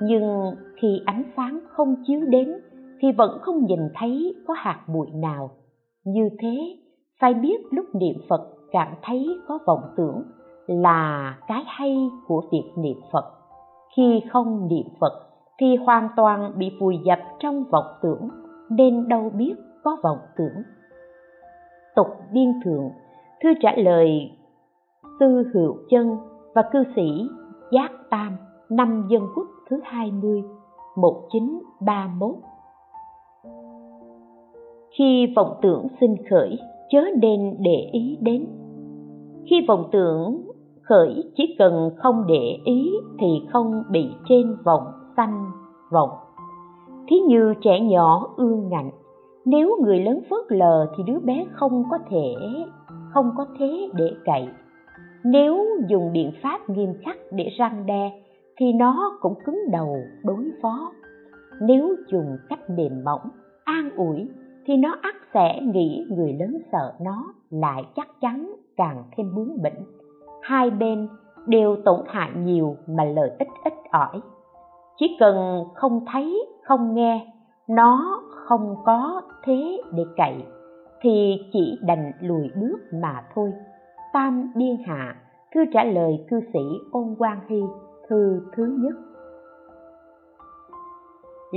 [0.00, 2.52] Nhưng khi ánh sáng không chiếu đến,
[3.00, 5.50] thì vẫn không nhìn thấy có hạt bụi nào.
[6.04, 6.76] Như thế,
[7.20, 8.40] phải biết lúc niệm phật
[8.72, 10.22] cảm thấy có vọng tưởng
[10.66, 13.24] là cái hay của việc niệm phật.
[13.96, 15.12] Khi không niệm phật
[15.60, 18.28] thì hoàn toàn bị vùi dập trong vọng tưởng,
[18.70, 19.54] nên đâu biết
[19.84, 20.62] có vọng tưởng.
[21.96, 22.90] Tục biên thượng,
[23.42, 24.30] thư trả lời
[25.20, 26.16] sư hữu chân
[26.54, 27.28] và cư sĩ
[27.72, 28.36] giác tam,
[28.70, 30.42] năm dân quốc thứ 20
[30.96, 32.34] 1931
[34.98, 36.58] khi vọng tưởng sinh khởi,
[36.90, 38.46] chớ nên để ý đến.
[39.50, 40.42] Khi vọng tưởng
[40.82, 44.84] khởi, chỉ cần không để ý thì không bị trên vọng
[45.16, 45.50] sanh
[45.92, 46.10] vọng.
[47.08, 48.90] Thí như trẻ nhỏ ương ngạnh
[49.44, 52.34] nếu người lớn phớt lờ thì đứa bé không có thể,
[53.10, 54.48] không có thế để cậy.
[55.24, 58.12] Nếu dùng biện pháp nghiêm khắc để răng đe
[58.56, 60.92] thì nó cũng cứng đầu đối phó.
[61.60, 63.28] Nếu dùng cách mềm mỏng,
[63.64, 64.28] an ủi
[64.66, 69.62] thì nó ắt sẽ nghĩ người lớn sợ nó lại chắc chắn càng thêm bướng
[69.62, 69.84] bỉnh.
[70.42, 71.08] Hai bên
[71.46, 74.20] đều tổn hại nhiều mà lợi ích ít ỏi.
[74.96, 77.32] Chỉ cần không thấy, không nghe,
[77.68, 80.44] nó không có thế để cậy,
[81.00, 83.52] thì chỉ đành lùi bước mà thôi.
[84.12, 85.16] Tam biên hạ
[85.54, 86.60] thư trả lời cư sĩ
[86.92, 87.62] ôn quang hy
[88.08, 88.94] thư thứ nhất.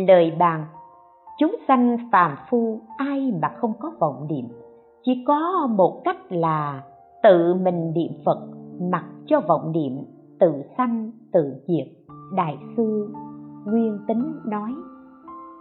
[0.07, 0.65] Lời bàn,
[1.39, 4.45] chúng sanh phàm phu ai mà không có vọng niệm,
[5.03, 6.83] chỉ có một cách là
[7.23, 8.39] tự mình niệm phật
[8.91, 10.03] mặc cho vọng niệm,
[10.39, 11.87] tự sanh tự diệt.
[12.35, 13.13] Đại sư
[13.65, 14.71] nguyên tính nói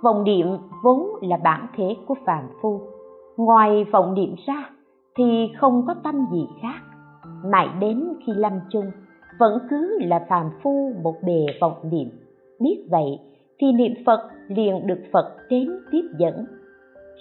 [0.04, 0.46] vọng niệm
[0.82, 2.80] vốn là bản thể của phàm phu.
[3.36, 4.70] Ngoài vọng niệm ra,
[5.16, 6.80] thì không có tâm gì khác.
[7.44, 8.84] Mãi đến khi lâm chung,
[9.38, 12.08] vẫn cứ là phàm phu một bề vọng niệm.
[12.60, 13.18] Biết vậy,
[13.58, 16.46] thì niệm phật liền được phật đến tiếp dẫn.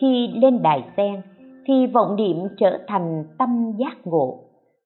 [0.02, 1.22] Khi lên đài sen,
[1.66, 4.40] thì vọng niệm trở thành tâm giác ngộ.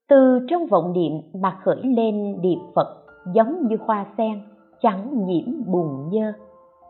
[0.10, 2.88] Từ trong vọng niệm mà khởi lên niệm phật
[3.34, 4.41] giống như hoa sen,
[4.82, 6.34] chẳng nhiễm bùn nhơ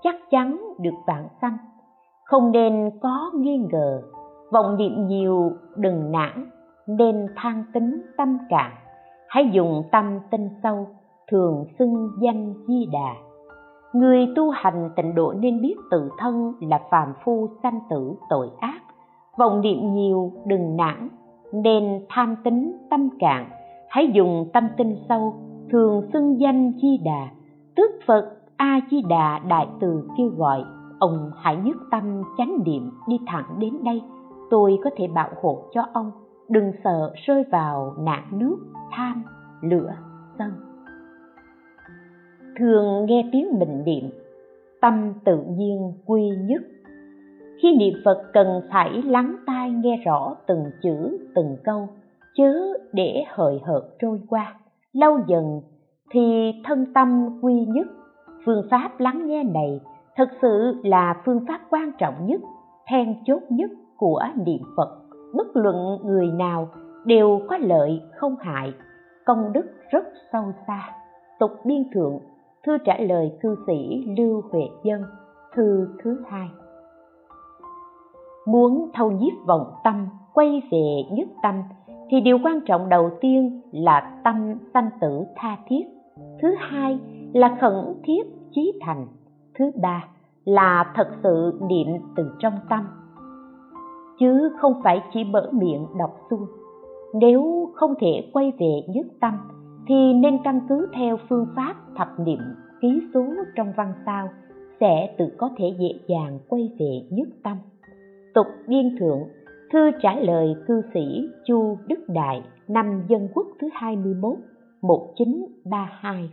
[0.04, 1.58] chắc chắn được vạn sanh.
[2.24, 4.02] Không nên có nghi ngờ,
[4.52, 6.50] vọng niệm nhiều, đừng nản,
[6.88, 8.72] nên than tính tâm cạn
[9.28, 10.88] hãy dùng tâm tinh sâu,
[11.32, 13.16] thường xưng danh di đà.
[13.94, 18.50] Người tu hành tịnh độ nên biết tự thân là phàm phu sanh tử tội
[18.60, 18.82] ác.
[19.38, 21.10] Vọng niệm nhiều, đừng nản,
[21.54, 23.50] nên tham tính tâm cạn
[23.90, 25.34] hãy dùng tâm tinh sâu,
[25.72, 27.28] thường xưng danh di đà
[27.76, 30.64] tức phật a di đà đại từ kêu gọi,
[31.00, 34.02] ông hãy nhất tâm chánh niệm đi thẳng đến đây.
[34.50, 36.12] Tôi có thể bảo hộ cho ông.
[36.50, 38.58] Đừng sợ rơi vào nạn nước
[38.92, 39.24] tham
[39.62, 39.94] lửa
[40.40, 40.52] sân
[42.60, 44.10] thường nghe tiếng mình niệm,
[44.82, 46.62] tâm tự nhiên quy nhất.
[47.62, 51.90] Khi niệm phật cần phải lắng tai nghe rõ từng chữ, từng câu,
[52.36, 52.54] chớ
[52.94, 54.56] để hời hợt trôi qua.
[54.94, 55.62] Lâu dần
[56.12, 57.88] thì thân tâm quy nhất
[58.48, 59.82] phương pháp lắng nghe này
[60.18, 62.42] thực sự là phương pháp quan trọng nhất,
[62.88, 64.90] then chốt nhất của niệm phật.
[65.34, 66.70] Bất luận người nào
[67.06, 68.74] đều có lợi không hại,
[69.26, 70.90] công đức rất sâu xa.
[71.40, 72.20] Tục biên thượng,
[72.66, 75.04] thư trả lời cư sĩ lưu huệ dân,
[75.54, 76.50] thư thứ hai.
[78.48, 81.64] Muốn thâu nhiếp vọng tâm, quay về nhất tâm,
[82.10, 85.84] thì điều quan trọng đầu tiên là tâm sanh tử tha thiết.
[86.42, 87.00] Thứ hai
[87.34, 87.74] là khẩn
[88.04, 89.08] thiết chí thành.
[89.60, 90.08] Thứ ba
[90.46, 92.88] là thật sự niệm từ trong tâm.
[94.20, 96.46] Chứ không phải chỉ mở miệng đọc xuông.
[97.14, 99.34] Nếu không thể quay về nhất tâm,
[99.88, 102.40] thì nên căn cứ theo phương pháp thập niệm
[102.82, 103.26] ký số
[103.56, 104.30] trong văn sao
[104.80, 107.58] sẽ tự có thể dễ dàng quay về nhất tâm.
[108.34, 109.20] Tục biên thượng,
[109.72, 114.38] thư trả lời cư sĩ chu đức đại năm dân quốc thứ 21
[114.82, 116.30] 1932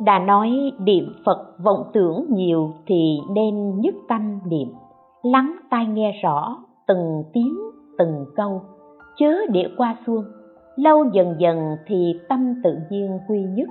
[0.00, 4.68] đã nói niệm phật vọng tưởng nhiều thì nên nhất tâm niệm.
[5.22, 7.54] Lắng tai nghe rõ từng tiếng,
[7.98, 8.62] từng câu.
[9.16, 10.24] Chớ để qua xuông
[10.76, 13.68] lâu dần dần thì tâm tự nhiên quy nhất.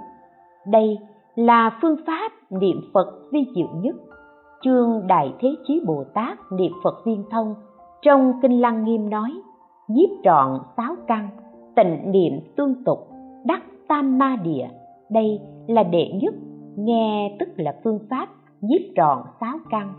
[0.68, 0.98] Đây
[1.36, 3.96] là phương pháp niệm phật vi diệu nhất.
[4.62, 7.56] Chương đại thế chí bồ tát niệm phật viên thông,
[8.02, 9.32] trong kinh lăng nghiêm nói,
[9.88, 11.30] nhiếp trọn sáu căn,
[11.76, 13.08] tịnh niệm tương tục,
[13.46, 14.68] đắc tam ma địa
[15.14, 16.34] đây là đệ nhất
[16.78, 18.28] nghe tức là phương pháp
[18.62, 19.94] nhiếp trọn sáu căn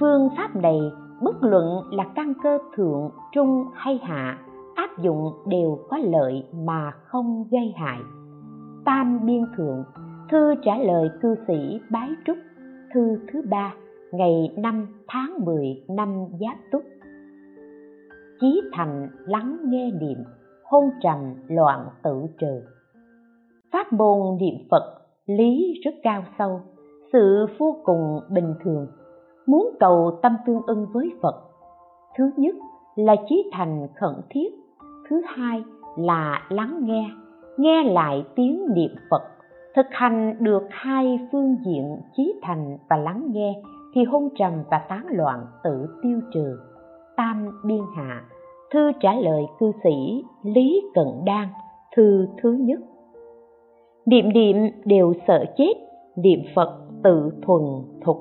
[0.00, 0.78] phương pháp này
[1.22, 4.38] bất luận là căn cơ thượng trung hay hạ
[4.74, 7.98] áp dụng đều có lợi mà không gây hại
[8.84, 9.84] tam biên thượng
[10.30, 12.36] thư trả lời cư sĩ bái trúc
[12.94, 13.74] thư thứ ba
[14.12, 16.82] ngày 5 tháng 10 năm Giáp Túc.
[18.40, 20.18] Chí thành lắng nghe niệm,
[20.64, 22.62] hôn trầm loạn tự trừ.
[23.72, 24.82] Pháp môn niệm Phật
[25.26, 26.60] lý rất cao sâu,
[27.12, 28.86] sự vô cùng bình thường.
[29.46, 31.34] Muốn cầu tâm tương ưng với Phật,
[32.16, 32.54] thứ nhất
[32.96, 34.48] là chí thành khẩn thiết,
[35.08, 35.62] thứ hai
[35.96, 37.10] là lắng nghe,
[37.56, 39.22] nghe lại tiếng niệm Phật.
[39.76, 43.62] Thực hành được hai phương diện chí thành và lắng nghe
[43.94, 46.58] thì hôn trầm và tán loạn tự tiêu trừ.
[47.16, 48.24] Tam biên hạ
[48.72, 51.48] thư trả lời cư sĩ lý cận đan
[51.96, 52.80] thư thứ nhất
[54.10, 55.72] niệm niệm đều sợ chết,
[56.16, 57.62] niệm phật tự thuần
[58.04, 58.16] thục.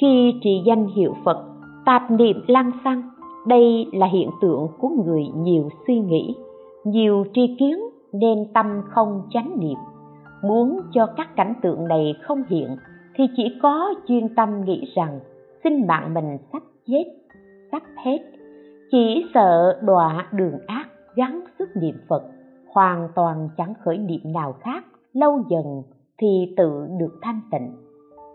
[0.00, 1.44] Khi trì danh hiệu phật,
[1.86, 3.02] tạp niệm lăng xăng
[3.46, 6.34] đây là hiện tượng của người nhiều suy nghĩ,
[6.84, 7.78] nhiều tri kiến
[8.12, 9.78] nên tâm không chánh niệm.
[10.42, 12.76] Muốn cho các cảnh tượng này không hiện
[13.14, 15.20] thì chỉ có chuyên tâm nghĩ rằng
[15.64, 17.04] sinh mạng mình sắp chết,
[17.72, 18.18] sắp hết.
[18.90, 22.22] Chỉ sợ đọa đường ác gắng sức niệm phật
[22.78, 25.82] hoàn toàn chẳng khởi niệm nào khác, lâu dần
[26.18, 27.76] thì tự được thanh tịnh.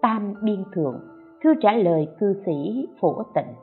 [0.02, 1.00] Tam biên thượng,
[1.44, 3.54] thư trả lời cư sĩ phổ tịnh.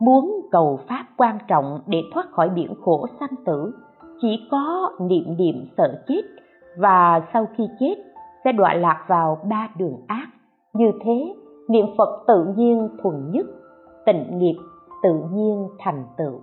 [0.00, 3.72] Muốn cầu pháp quan trọng để thoát khỏi biển khổ sanh tử,
[4.20, 6.22] chỉ có niệm niệm sợ chết
[6.78, 7.94] và sau khi chết
[8.44, 10.26] sẽ đọa lạc vào ba đường ác.
[10.72, 11.34] Như thế,
[11.68, 13.46] niệm phật tự nhiên thuần nhất,
[14.06, 14.56] tịnh nghiệp
[15.02, 16.40] tự nhiên thành tựu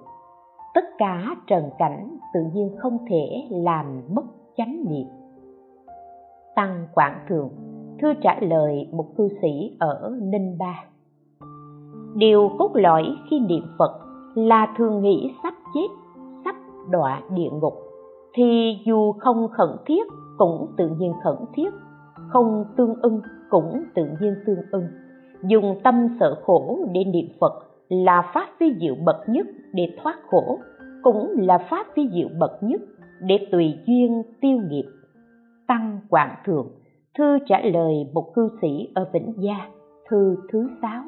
[0.73, 4.23] tất cả trần cảnh tự nhiên không thể làm mất
[4.57, 5.07] chánh niệm.
[6.55, 7.49] Tăng quảng thượng
[8.01, 10.83] thư trả lời một cư sĩ ở ninh ba.
[12.15, 13.99] Điều cốt lõi khi niệm phật
[14.35, 15.87] là thường nghĩ sắp chết,
[16.45, 16.55] sắp
[16.89, 17.73] đọa địa ngục,
[18.33, 20.03] thì dù không khẩn thiết
[20.37, 21.69] cũng tự nhiên khẩn thiết,
[22.29, 24.87] không tương ưng cũng tự nhiên tương ưng.
[25.43, 27.53] Dùng tâm sợ khổ để niệm phật
[27.93, 30.59] là pháp vi diệu bậc nhất để thoát khổ,
[31.03, 32.81] cũng là pháp vi diệu bậc nhất
[33.21, 34.85] để tùy duyên tiêu nghiệp.
[35.67, 36.67] Tăng quảng thượng,
[37.17, 39.67] thư trả lời một cư sĩ ở vĩnh gia,
[40.09, 41.03] thư thứ sáu.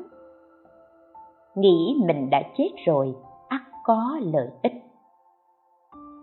[1.56, 3.16] Nghĩ mình đã chết rồi,
[3.50, 4.74] ắt có lợi ích.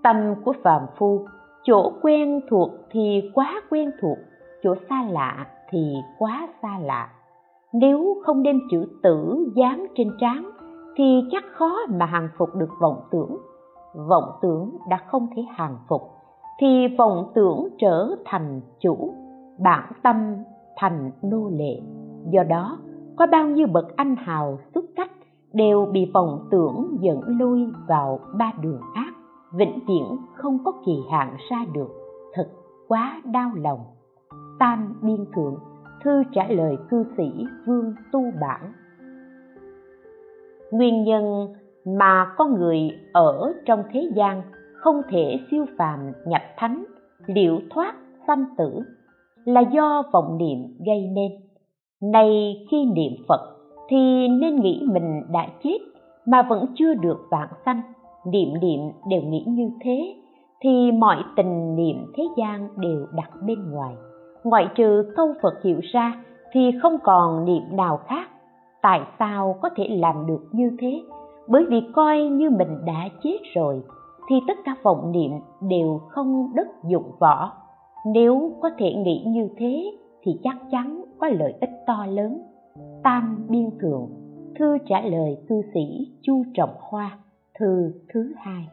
[0.03, 1.27] Tâm của phàm phu,
[1.65, 4.19] chỗ quen thuộc thì quá quen thuộc,
[4.63, 7.11] chỗ xa lạ thì quá xa lạ
[7.73, 10.51] nếu không đem chữ tử dán trên trán,
[10.97, 13.37] thì chắc khó mà hàng phục được vọng tưởng.
[14.09, 16.03] Vọng tưởng đã không thể hàng phục,
[16.61, 19.15] thì vọng tưởng trở thành chủ,
[19.59, 20.17] bản tâm
[20.77, 21.81] thành nô lệ.
[22.31, 22.79] Do đó,
[23.17, 25.11] có bao nhiêu bậc anh hào xuất cách
[25.53, 29.13] đều bị vọng tưởng dẫn lôi vào ba đường ác,
[29.53, 31.89] vĩnh viễn không có kỳ hạn ra được.
[32.35, 32.49] Thật
[32.89, 33.81] quá đau lòng.
[34.59, 35.55] Tam biên thượng
[36.05, 38.73] thư trả lời cư sĩ vương tu bản.
[40.71, 41.49] Nguyên nhân
[41.99, 44.43] mà con người ở trong thế gian
[44.75, 46.85] không thể siêu phàm nhập thánh,
[47.27, 47.95] liệu thoát
[48.27, 48.81] sanh tử
[49.45, 51.33] là do vọng niệm gây nên.
[52.13, 53.41] Nay khi niệm phật
[53.89, 55.79] thì nên nghĩ mình đã chết
[56.27, 57.83] mà vẫn chưa được vãng sanh.
[58.27, 60.15] Niệm niệm đều nghĩ như thế
[60.61, 63.95] thì mọi tình niệm thế gian đều đặt bên ngoài
[64.45, 66.23] ngoại trừ câu phật hiểu ra
[66.53, 68.29] thì không còn niệm nào khác.
[68.83, 71.03] Tại sao có thể làm được như thế?
[71.49, 73.83] Bởi vì coi như mình đã chết rồi,
[74.29, 77.53] thì tất cả vọng niệm đều không đất dụng võ.
[78.07, 82.43] Nếu có thể nghĩ như thế, thì chắc chắn có lợi ích to lớn.
[83.03, 84.11] Tam biên thượng
[84.59, 87.19] thư trả lời cư sĩ chu trọng hoa
[87.59, 88.69] thư thứ hai.